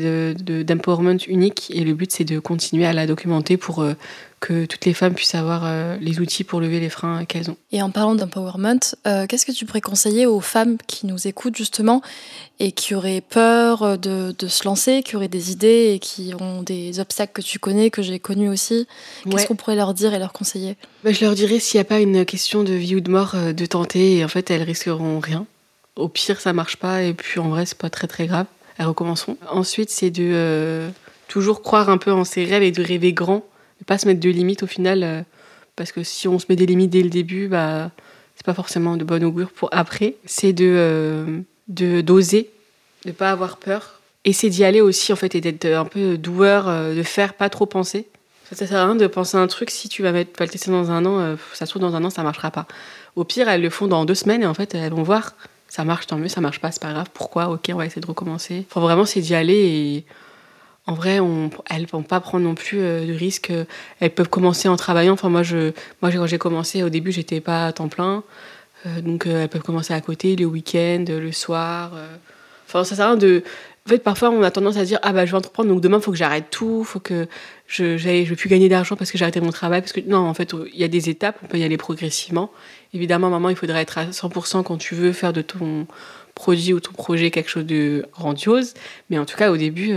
d'empowerment 0.64 1.14
de, 1.14 1.30
unique. 1.30 1.70
Et 1.74 1.84
le 1.84 1.94
but, 1.94 2.10
c'est 2.10 2.24
de 2.24 2.38
continuer 2.38 2.86
à 2.86 2.92
la 2.92 3.06
documenter 3.06 3.56
pour 3.56 3.82
euh, 3.82 3.94
que 4.40 4.64
toutes 4.64 4.86
les 4.86 4.94
femmes 4.94 5.14
puissent 5.14 5.34
avoir 5.34 5.62
euh, 5.64 5.96
les 6.00 6.18
outils 6.18 6.44
pour 6.44 6.60
lever 6.60 6.80
les 6.80 6.88
freins 6.88 7.26
qu'elles 7.26 7.50
ont. 7.50 7.58
Et 7.72 7.82
en 7.82 7.90
parlant 7.90 8.14
d'empowerment, 8.14 8.80
euh, 9.06 9.26
qu'est-ce 9.26 9.44
que 9.44 9.52
tu 9.52 9.66
pourrais 9.66 9.82
conseiller 9.82 10.24
aux 10.24 10.40
femmes 10.40 10.78
qui 10.86 11.06
nous 11.06 11.28
écoutent 11.28 11.56
justement 11.56 12.00
et 12.58 12.72
qui 12.72 12.94
auraient 12.94 13.20
peur 13.20 13.98
de, 13.98 14.34
de, 14.36 14.48
se 14.48 14.64
lancer, 14.64 15.02
qui 15.02 15.14
auraient 15.16 15.28
des 15.28 15.52
idées 15.52 15.92
et 15.94 15.98
qui 15.98 16.32
ont 16.40 16.62
des 16.62 17.00
obstacles 17.00 17.32
que 17.34 17.42
tu 17.42 17.58
connais, 17.58 17.90
que 17.90 18.00
j'ai 18.00 18.18
connus 18.18 18.48
aussi? 18.48 18.88
Qu'est-ce 19.28 19.46
qu'on 19.46 19.56
pourrait 19.56 19.76
leur 19.76 19.92
dire 19.92 20.14
et 20.14 20.18
leur 20.18 20.32
conseiller? 20.32 20.76
Bah, 21.04 21.12
Je 21.12 21.22
leur 21.22 21.34
dirais 21.34 21.58
s'il 21.58 21.78
n'y 21.78 21.82
a 21.82 21.84
pas 21.84 22.00
une 22.00 22.24
question 22.24 22.64
de 22.64 22.72
vie 22.72 22.96
ou 22.96 23.00
de 23.00 23.10
mort, 23.10 23.32
euh, 23.34 23.52
de 23.52 23.66
tenter 23.66 24.16
et 24.16 24.24
en 24.24 24.28
fait 24.28 24.50
elles 24.50 24.62
risqueront 24.62 25.20
rien. 25.20 25.46
Au 25.96 26.08
pire, 26.08 26.40
ça 26.40 26.54
marche 26.54 26.76
pas 26.76 27.02
et 27.02 27.12
puis 27.12 27.40
en 27.40 27.50
vrai, 27.50 27.66
c'est 27.66 27.76
pas 27.76 27.90
très 27.90 28.06
très 28.06 28.26
grave. 28.26 28.46
Elles 28.78 28.86
recommenceront. 28.86 29.36
Ensuite, 29.50 29.90
c'est 29.90 30.10
de 30.10 30.88
toujours 31.28 31.60
croire 31.60 31.90
un 31.90 31.98
peu 31.98 32.10
en 32.10 32.24
ses 32.24 32.46
rêves 32.46 32.62
et 32.62 32.72
de 32.72 32.82
rêver 32.82 33.12
grand 33.12 33.44
ne 33.80 33.84
pas 33.86 33.98
se 33.98 34.06
mettre 34.06 34.20
de 34.20 34.30
limites 34.30 34.62
au 34.62 34.66
final, 34.66 35.02
euh, 35.02 35.22
parce 35.76 35.92
que 35.92 36.02
si 36.02 36.28
on 36.28 36.38
se 36.38 36.46
met 36.48 36.56
des 36.56 36.66
limites 36.66 36.90
dès 36.90 37.02
le 37.02 37.10
début, 37.10 37.48
bah, 37.48 37.90
c'est 38.36 38.44
pas 38.44 38.54
forcément 38.54 38.96
de 38.96 39.04
bon 39.04 39.22
augure 39.24 39.50
pour 39.50 39.68
après. 39.72 40.16
C'est 40.26 40.52
de 40.52 40.72
euh, 40.76 41.40
d'oser, 41.68 42.50
de 43.04 43.12
pas 43.12 43.30
avoir 43.30 43.56
peur. 43.56 44.00
Essayer 44.24 44.50
d'y 44.50 44.64
aller 44.64 44.80
aussi 44.80 45.12
en 45.12 45.16
fait 45.16 45.34
et 45.34 45.40
d'être 45.40 45.64
un 45.64 45.86
peu 45.86 46.18
doueur, 46.18 46.68
euh, 46.68 46.94
de 46.94 47.02
faire 47.02 47.34
pas 47.34 47.48
trop 47.48 47.66
penser. 47.66 48.06
Ça, 48.52 48.66
sert 48.66 48.80
à 48.80 48.84
rien 48.84 48.96
de 48.96 49.06
penser 49.06 49.36
à 49.36 49.40
un 49.40 49.46
truc 49.46 49.70
si 49.70 49.88
tu 49.88 50.02
vas, 50.02 50.10
mettre, 50.10 50.32
pas 50.32 50.44
le 50.44 50.50
tester 50.50 50.72
dans 50.72 50.90
un 50.90 51.06
an, 51.06 51.36
ça 51.54 51.66
se 51.66 51.70
trouve 51.70 51.82
dans 51.82 51.94
un 51.94 52.02
an 52.02 52.10
ça 52.10 52.24
marchera 52.24 52.50
pas. 52.50 52.66
Au 53.14 53.22
pire 53.22 53.48
elles 53.48 53.62
le 53.62 53.70
font 53.70 53.86
dans 53.86 54.04
deux 54.04 54.16
semaines 54.16 54.42
et 54.42 54.46
en 54.46 54.54
fait 54.54 54.74
elles 54.74 54.92
vont 54.92 55.04
voir 55.04 55.36
ça 55.68 55.84
marche 55.84 56.08
tant 56.08 56.18
mieux, 56.18 56.26
ça 56.26 56.40
marche 56.40 56.58
pas 56.58 56.72
c'est 56.72 56.82
pas 56.82 56.90
grave. 56.90 57.06
Pourquoi? 57.14 57.48
Ok 57.48 57.70
on 57.72 57.76
va 57.76 57.86
essayer 57.86 58.02
de 58.02 58.06
recommencer. 58.08 58.66
Enfin 58.68 58.80
vraiment 58.80 59.04
c'est 59.04 59.20
d'y 59.20 59.36
aller 59.36 59.54
et 59.54 60.04
en 60.86 60.94
vrai, 60.94 61.20
elles 61.68 61.82
ne 61.82 61.86
vont 61.86 62.02
pas 62.02 62.20
prendre 62.20 62.44
non 62.44 62.54
plus 62.54 62.80
euh, 62.80 63.06
de 63.06 63.12
risques. 63.12 63.52
Elles 64.00 64.10
peuvent 64.10 64.28
commencer 64.28 64.68
en 64.68 64.76
travaillant. 64.76 65.12
Enfin, 65.12 65.28
moi, 65.28 65.42
moi 66.02 66.10
quand 66.10 66.26
j'ai 66.26 66.38
commencé, 66.38 66.82
au 66.82 66.88
début, 66.88 67.12
j'étais 67.12 67.40
pas 67.40 67.66
à 67.66 67.72
temps 67.72 67.88
plein. 67.88 68.24
Euh, 68.86 69.00
donc, 69.00 69.26
euh, 69.26 69.42
elles 69.42 69.48
peuvent 69.48 69.62
commencer 69.62 69.92
à 69.92 70.00
côté, 70.00 70.36
le 70.36 70.46
week-end, 70.46 71.04
le 71.08 71.32
soir. 71.32 71.92
Enfin, 72.66 72.84
ça 72.84 72.96
sert 72.96 73.04
à 73.04 73.08
rien 73.10 73.16
de. 73.16 73.44
En 73.86 73.90
fait, 73.90 73.98
parfois, 73.98 74.30
on 74.30 74.42
a 74.42 74.50
tendance 74.50 74.76
à 74.76 74.84
dire 74.84 74.98
Ah, 75.02 75.12
bah, 75.12 75.26
je 75.26 75.30
vais 75.30 75.36
entreprendre, 75.36 75.68
donc 75.68 75.80
demain, 75.80 75.98
il 75.98 76.02
faut 76.02 76.12
que 76.12 76.16
j'arrête 76.16 76.50
tout. 76.50 76.82
faut 76.84 77.00
que 77.00 77.28
je 77.66 77.84
ne 77.84 77.96
vais 77.96 78.36
plus 78.36 78.48
gagner 78.48 78.68
d'argent 78.68 78.96
parce 78.96 79.10
que 79.10 79.18
j'ai 79.18 79.24
arrêté 79.24 79.40
mon 79.40 79.52
travail. 79.52 79.82
Parce 79.82 79.92
que 79.92 80.00
non, 80.00 80.18
en 80.18 80.34
fait, 80.34 80.54
il 80.72 80.80
y 80.80 80.84
a 80.84 80.88
des 80.88 81.10
étapes, 81.10 81.38
on 81.42 81.46
peut 81.46 81.58
y 81.58 81.62
aller 81.62 81.76
progressivement. 81.76 82.50
Évidemment, 82.94 83.30
maman, 83.30 83.50
il 83.50 83.56
faudrait 83.56 83.82
être 83.82 83.98
à 83.98 84.06
100% 84.06 84.64
quand 84.64 84.76
tu 84.78 84.94
veux 84.94 85.12
faire 85.12 85.32
de 85.32 85.42
ton 85.42 85.86
produit 86.34 86.72
ou 86.72 86.80
ton 86.80 86.92
projet 86.92 87.30
quelque 87.30 87.50
chose 87.50 87.66
de 87.66 88.06
grandiose. 88.12 88.74
Mais 89.10 89.18
en 89.18 89.26
tout 89.26 89.36
cas, 89.36 89.50
au 89.50 89.56
début, 89.56 89.92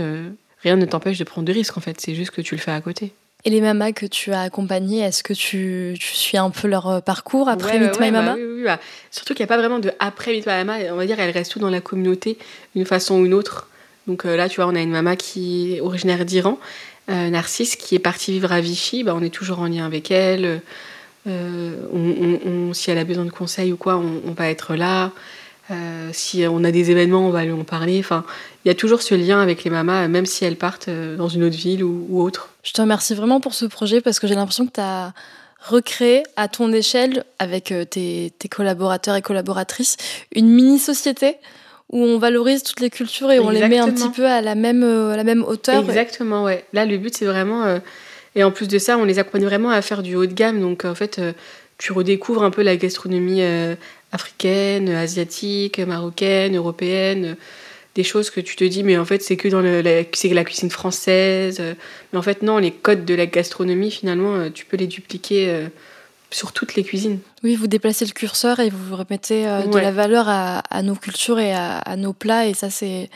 rien 0.64 0.76
ne 0.76 0.86
t'empêche 0.86 1.18
de 1.18 1.24
prendre 1.24 1.46
de 1.46 1.52
risques 1.52 1.78
en 1.78 1.80
fait, 1.80 2.00
c'est 2.00 2.14
juste 2.14 2.32
que 2.32 2.40
tu 2.40 2.56
le 2.56 2.60
fais 2.60 2.72
à 2.72 2.80
côté. 2.80 3.12
Et 3.46 3.50
les 3.50 3.60
mamas 3.60 3.92
que 3.92 4.06
tu 4.06 4.32
as 4.32 4.40
accompagnées, 4.40 5.00
est-ce 5.00 5.22
que 5.22 5.34
tu, 5.34 5.96
suis 6.00 6.38
un 6.38 6.48
peu 6.48 6.66
leur 6.66 6.88
euh, 6.88 7.00
parcours 7.00 7.50
après 7.50 7.78
Meet 7.78 8.00
My 8.00 8.10
Mama 8.10 8.32
bah 8.32 8.36
Oui, 8.38 8.54
oui, 8.56 8.64
bah. 8.64 8.80
surtout 9.10 9.34
qu'il 9.34 9.44
n'y 9.44 9.52
a 9.52 9.54
pas 9.54 9.58
vraiment 9.58 9.78
de 9.78 9.92
après 9.98 10.32
Meet 10.32 10.46
My 10.46 10.64
Mama. 10.64 10.78
On 10.92 10.96
va 10.96 11.04
dire, 11.04 11.20
elles 11.20 11.30
restent 11.30 11.52
tout 11.52 11.58
dans 11.58 11.68
la 11.68 11.82
communauté 11.82 12.38
d'une 12.74 12.86
façon 12.86 13.16
ou 13.16 13.26
une 13.26 13.34
autre. 13.34 13.68
Donc 14.06 14.24
euh, 14.24 14.34
là, 14.34 14.48
tu 14.48 14.56
vois, 14.56 14.66
on 14.66 14.74
a 14.74 14.80
une 14.80 14.90
maman 14.90 15.14
qui 15.14 15.74
est 15.74 15.82
originaire 15.82 16.24
d'Iran, 16.24 16.58
euh, 17.10 17.28
Narcisse, 17.28 17.76
qui 17.76 17.94
est 17.94 17.98
partie 17.98 18.32
vivre 18.32 18.50
à 18.50 18.62
Vichy. 18.62 19.04
Bah, 19.04 19.12
on 19.14 19.22
est 19.22 19.32
toujours 19.32 19.60
en 19.60 19.66
lien 19.66 19.84
avec 19.84 20.10
elle. 20.10 20.62
on, 21.26 22.72
si 22.72 22.90
elle 22.90 22.98
a 22.98 23.04
besoin 23.04 23.26
de 23.26 23.30
conseils 23.30 23.72
ou 23.72 23.76
quoi, 23.76 23.96
on, 23.96 24.32
va 24.32 24.48
être 24.48 24.74
là. 24.74 25.12
Euh, 25.70 26.10
si 26.12 26.44
on 26.46 26.62
a 26.62 26.70
des 26.70 26.90
événements, 26.90 27.26
on 27.26 27.30
va 27.30 27.44
lui 27.44 27.52
en 27.52 27.64
parler. 27.64 27.98
Enfin, 27.98 28.24
il 28.64 28.68
y 28.68 28.70
a 28.70 28.74
toujours 28.74 29.02
ce 29.02 29.14
lien 29.14 29.40
avec 29.40 29.64
les 29.64 29.70
mamas, 29.70 30.06
même 30.08 30.26
si 30.26 30.44
elles 30.44 30.56
partent 30.56 30.88
euh, 30.88 31.16
dans 31.16 31.28
une 31.28 31.42
autre 31.44 31.56
ville 31.56 31.82
ou, 31.82 32.20
autre. 32.20 32.50
Je 32.62 32.72
te 32.72 32.80
remercie 32.80 33.14
vraiment 33.14 33.40
pour 33.40 33.54
ce 33.54 33.64
projet 33.64 34.00
parce 34.00 34.20
que 34.20 34.26
j'ai 34.26 34.34
l'impression 34.34 34.66
que 34.66 34.72
tu 34.72 34.80
as 34.80 35.12
recréé 35.60 36.22
à 36.36 36.48
ton 36.48 36.70
échelle, 36.72 37.24
avec 37.38 37.72
euh, 37.72 37.86
tes, 37.86 38.32
collaborateurs 38.50 39.16
et 39.16 39.22
collaboratrices, 39.22 39.96
une 40.34 40.48
mini-société 40.48 41.36
où 41.90 41.98
on 41.98 42.18
valorise 42.18 42.62
toutes 42.62 42.80
les 42.80 42.90
cultures 42.90 43.30
et 43.30 43.38
on 43.38 43.50
les 43.50 43.66
met 43.66 43.78
un 43.78 43.90
petit 43.90 44.10
peu 44.10 44.26
à 44.26 44.42
la 44.42 44.54
même, 44.54 44.82
à 44.82 45.16
la 45.16 45.24
même 45.24 45.44
hauteur. 45.44 45.82
Exactement, 45.82 46.44
ouais. 46.44 46.64
Là, 46.72 46.84
le 46.84 46.98
but, 46.98 47.16
c'est 47.16 47.26
vraiment... 47.26 47.78
et 48.34 48.42
en 48.42 48.50
plus 48.50 48.68
de 48.68 48.78
ça, 48.78 48.98
on 48.98 49.04
les 49.04 49.18
accompagne 49.18 49.44
vraiment 49.44 49.70
à 49.70 49.80
faire 49.80 50.02
du 50.02 50.16
haut 50.16 50.26
de 50.26 50.32
gamme. 50.32 50.60
Donc, 50.60 50.86
en 50.86 50.94
fait, 50.94 51.20
tu 51.78 51.92
redécouvres 51.92 52.42
un 52.42 52.50
peu 52.50 52.62
la 52.62 52.76
gastronomie 52.76 53.42
africaine, 54.12 54.88
asiatique, 54.90 55.78
marocaine, 55.80 56.56
européenne, 56.56 57.36
des 57.94 58.04
choses 58.04 58.30
que 58.30 58.40
tu 58.40 58.56
te 58.56 58.64
dis, 58.64 58.82
mais 58.82 58.96
en 58.96 59.04
fait, 59.04 59.22
c'est 59.22 59.36
que 59.36 59.48
dans 59.48 59.60
la, 59.60 59.82
la 59.82 60.44
cuisine 60.44 60.70
française. 60.70 61.62
Mais 62.12 62.18
en 62.18 62.22
fait, 62.22 62.42
non, 62.42 62.58
les 62.58 62.72
codes 62.72 63.04
de 63.04 63.14
la 63.14 63.26
gastronomie, 63.26 63.90
finalement, 63.90 64.34
euh, 64.34 64.50
tu 64.50 64.64
peux 64.64 64.76
les 64.76 64.88
dupliquer 64.88 65.48
euh, 65.48 65.68
sur 66.30 66.52
toutes 66.52 66.74
les 66.74 66.82
cuisines. 66.82 67.20
Oui, 67.44 67.54
vous 67.54 67.68
déplacez 67.68 68.04
le 68.04 68.10
curseur 68.10 68.58
et 68.58 68.68
vous 68.68 68.96
remettez 68.96 69.46
euh, 69.46 69.66
de 69.66 69.78
la 69.78 69.92
valeur 69.92 70.26
à, 70.28 70.82
nos 70.82 70.96
cultures 70.96 71.38
et 71.38 71.52
à, 71.54 71.96
nos 71.96 72.12
plats. 72.12 72.46
Et 72.46 72.54
ça, 72.54 72.68
c'est 72.68 73.08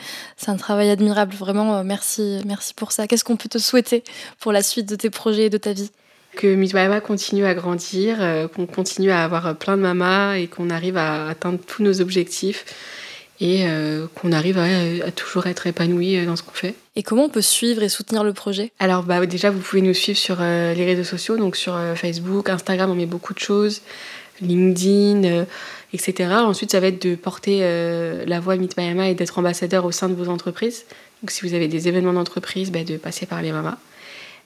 un 0.47 0.55
travail 0.55 0.89
admirable. 0.89 1.33
Vraiment, 1.35 1.83
merci, 1.83 2.41
merci 2.45 2.73
pour 2.73 2.93
ça. 2.93 3.05
Qu'est-ce 3.07 3.25
qu'on 3.25 3.37
peut 3.37 3.49
te 3.49 3.57
souhaiter 3.57 4.03
pour 4.39 4.53
la 4.53 4.63
suite 4.63 4.87
de 4.87 4.95
tes 4.95 5.09
projets 5.09 5.45
et 5.45 5.49
de 5.49 5.57
ta 5.57 5.73
vie? 5.73 5.91
Que 6.39 6.55
Mitwayama 6.55 7.01
continue 7.01 7.45
à 7.45 7.53
grandir, 7.53 8.17
euh, 8.19 8.47
qu'on 8.47 8.65
continue 8.65 9.11
à 9.11 9.23
avoir 9.23 9.55
plein 9.57 9.75
de 9.75 9.81
mamas 9.81 10.35
et 10.35 10.47
qu'on 10.47 10.69
arrive 10.69 10.95
à 10.95 11.27
atteindre 11.27 11.59
tous 11.67 11.83
nos 11.83 11.99
objectifs 11.99 12.65
et 13.41 13.63
euh, 13.63 14.07
qu'on 14.15 14.31
arrive 14.31 14.57
à, 14.57 15.11
toujours 15.11 15.47
être 15.47 15.67
épanoui 15.67 16.17
euh, 16.17 16.25
dans 16.25 16.35
ce 16.35 16.43
qu'on 16.43 16.51
fait. 16.51 16.75
Et 16.95 17.03
comment 17.03 17.25
on 17.25 17.29
peut 17.29 17.41
suivre 17.41 17.83
et 17.83 17.89
soutenir 17.89 18.23
le 18.23 18.33
projet? 18.33 18.71
Alors 18.79 19.03
bah, 19.03 19.25
déjà, 19.25 19.49
vous 19.49 19.59
pouvez 19.59 19.81
nous 19.81 19.93
suivre 19.93 20.17
sur 20.17 20.37
euh, 20.39 20.73
les 20.73 20.85
réseaux 20.85 21.05
sociaux, 21.05 21.37
donc 21.37 21.55
sur 21.55 21.77
Facebook, 21.95 22.49
Instagram, 22.49 22.89
on 22.89 22.95
met 22.95 23.05
beaucoup 23.05 23.33
de 23.33 23.39
choses, 23.39 23.81
LinkedIn, 24.41 25.45
etc. 25.93 26.33
Ensuite, 26.41 26.71
ça 26.71 26.79
va 26.79 26.87
être 26.87 27.01
de 27.01 27.15
porter 27.15 27.59
la 28.25 28.39
voix 28.39 28.55
Meet 28.55 28.77
My 28.77 29.09
et 29.09 29.15
d'être 29.15 29.37
ambassadeur 29.37 29.85
au 29.85 29.91
sein 29.91 30.09
de 30.09 30.15
vos 30.15 30.29
entreprises. 30.29 30.85
Donc 31.21 31.31
si 31.31 31.45
vous 31.45 31.53
avez 31.53 31.67
des 31.67 31.87
événements 31.87 32.13
d'entreprise, 32.13 32.71
bah, 32.71 32.83
de 32.83 32.97
passer 32.97 33.25
par 33.25 33.41
les 33.41 33.51
mamas. 33.51 33.77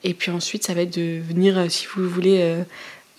Et 0.04 0.14
puis 0.14 0.32
ensuite, 0.32 0.66
ça 0.66 0.74
va 0.74 0.82
être 0.82 0.98
de 0.98 1.20
venir, 1.22 1.66
si 1.70 1.88
vous 1.96 2.10
voulez 2.10 2.64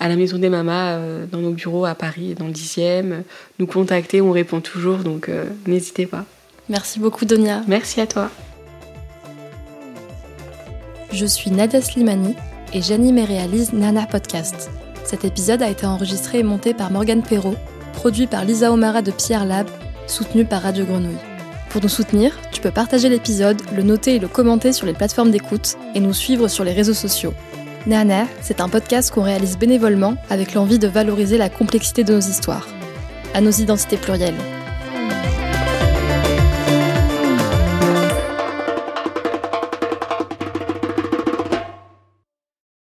à 0.00 0.08
la 0.08 0.16
Maison 0.16 0.38
des 0.38 0.48
Mamas, 0.48 0.96
euh, 0.96 1.26
dans 1.26 1.38
nos 1.38 1.52
bureaux 1.52 1.84
à 1.84 1.94
Paris, 1.94 2.34
dans 2.34 2.46
le 2.46 2.52
10e. 2.52 3.22
Nous 3.58 3.66
contacter, 3.66 4.20
on 4.20 4.32
répond 4.32 4.60
toujours, 4.60 4.98
donc 4.98 5.28
euh, 5.28 5.44
n'hésitez 5.66 6.06
pas. 6.06 6.24
Merci 6.68 6.98
beaucoup, 6.98 7.24
Donia. 7.24 7.62
Merci 7.68 8.00
à 8.00 8.06
toi. 8.06 8.30
Je 11.12 11.26
suis 11.26 11.50
Nadia 11.50 11.80
Slimani 11.80 12.34
et 12.72 12.82
j'anime 12.82 13.18
et 13.18 13.24
réalise 13.24 13.72
Nana 13.72 14.06
Podcast. 14.06 14.70
Cet 15.04 15.24
épisode 15.24 15.62
a 15.62 15.70
été 15.70 15.86
enregistré 15.86 16.40
et 16.40 16.42
monté 16.42 16.74
par 16.74 16.90
Morgane 16.90 17.22
Perrault, 17.22 17.56
produit 17.92 18.26
par 18.26 18.44
Lisa 18.44 18.72
Omara 18.72 19.02
de 19.02 19.12
Pierre 19.12 19.44
Lab, 19.44 19.68
soutenu 20.06 20.44
par 20.44 20.62
Radio 20.62 20.84
Grenouille. 20.84 21.33
Pour 21.74 21.82
nous 21.82 21.88
soutenir, 21.88 22.38
tu 22.52 22.60
peux 22.60 22.70
partager 22.70 23.08
l'épisode, 23.08 23.60
le 23.74 23.82
noter 23.82 24.14
et 24.14 24.18
le 24.20 24.28
commenter 24.28 24.72
sur 24.72 24.86
les 24.86 24.92
plateformes 24.92 25.32
d'écoute 25.32 25.74
et 25.96 25.98
nous 25.98 26.12
suivre 26.12 26.46
sur 26.46 26.62
les 26.62 26.72
réseaux 26.72 26.94
sociaux. 26.94 27.34
Nana, 27.88 28.28
c'est 28.42 28.60
un 28.60 28.68
podcast 28.68 29.12
qu'on 29.12 29.24
réalise 29.24 29.58
bénévolement 29.58 30.14
avec 30.30 30.54
l'envie 30.54 30.78
de 30.78 30.86
valoriser 30.86 31.36
la 31.36 31.48
complexité 31.48 32.04
de 32.04 32.14
nos 32.14 32.20
histoires, 32.20 32.68
à 33.34 33.40
nos 33.40 33.50
identités 33.50 33.96
plurielles. 33.96 34.36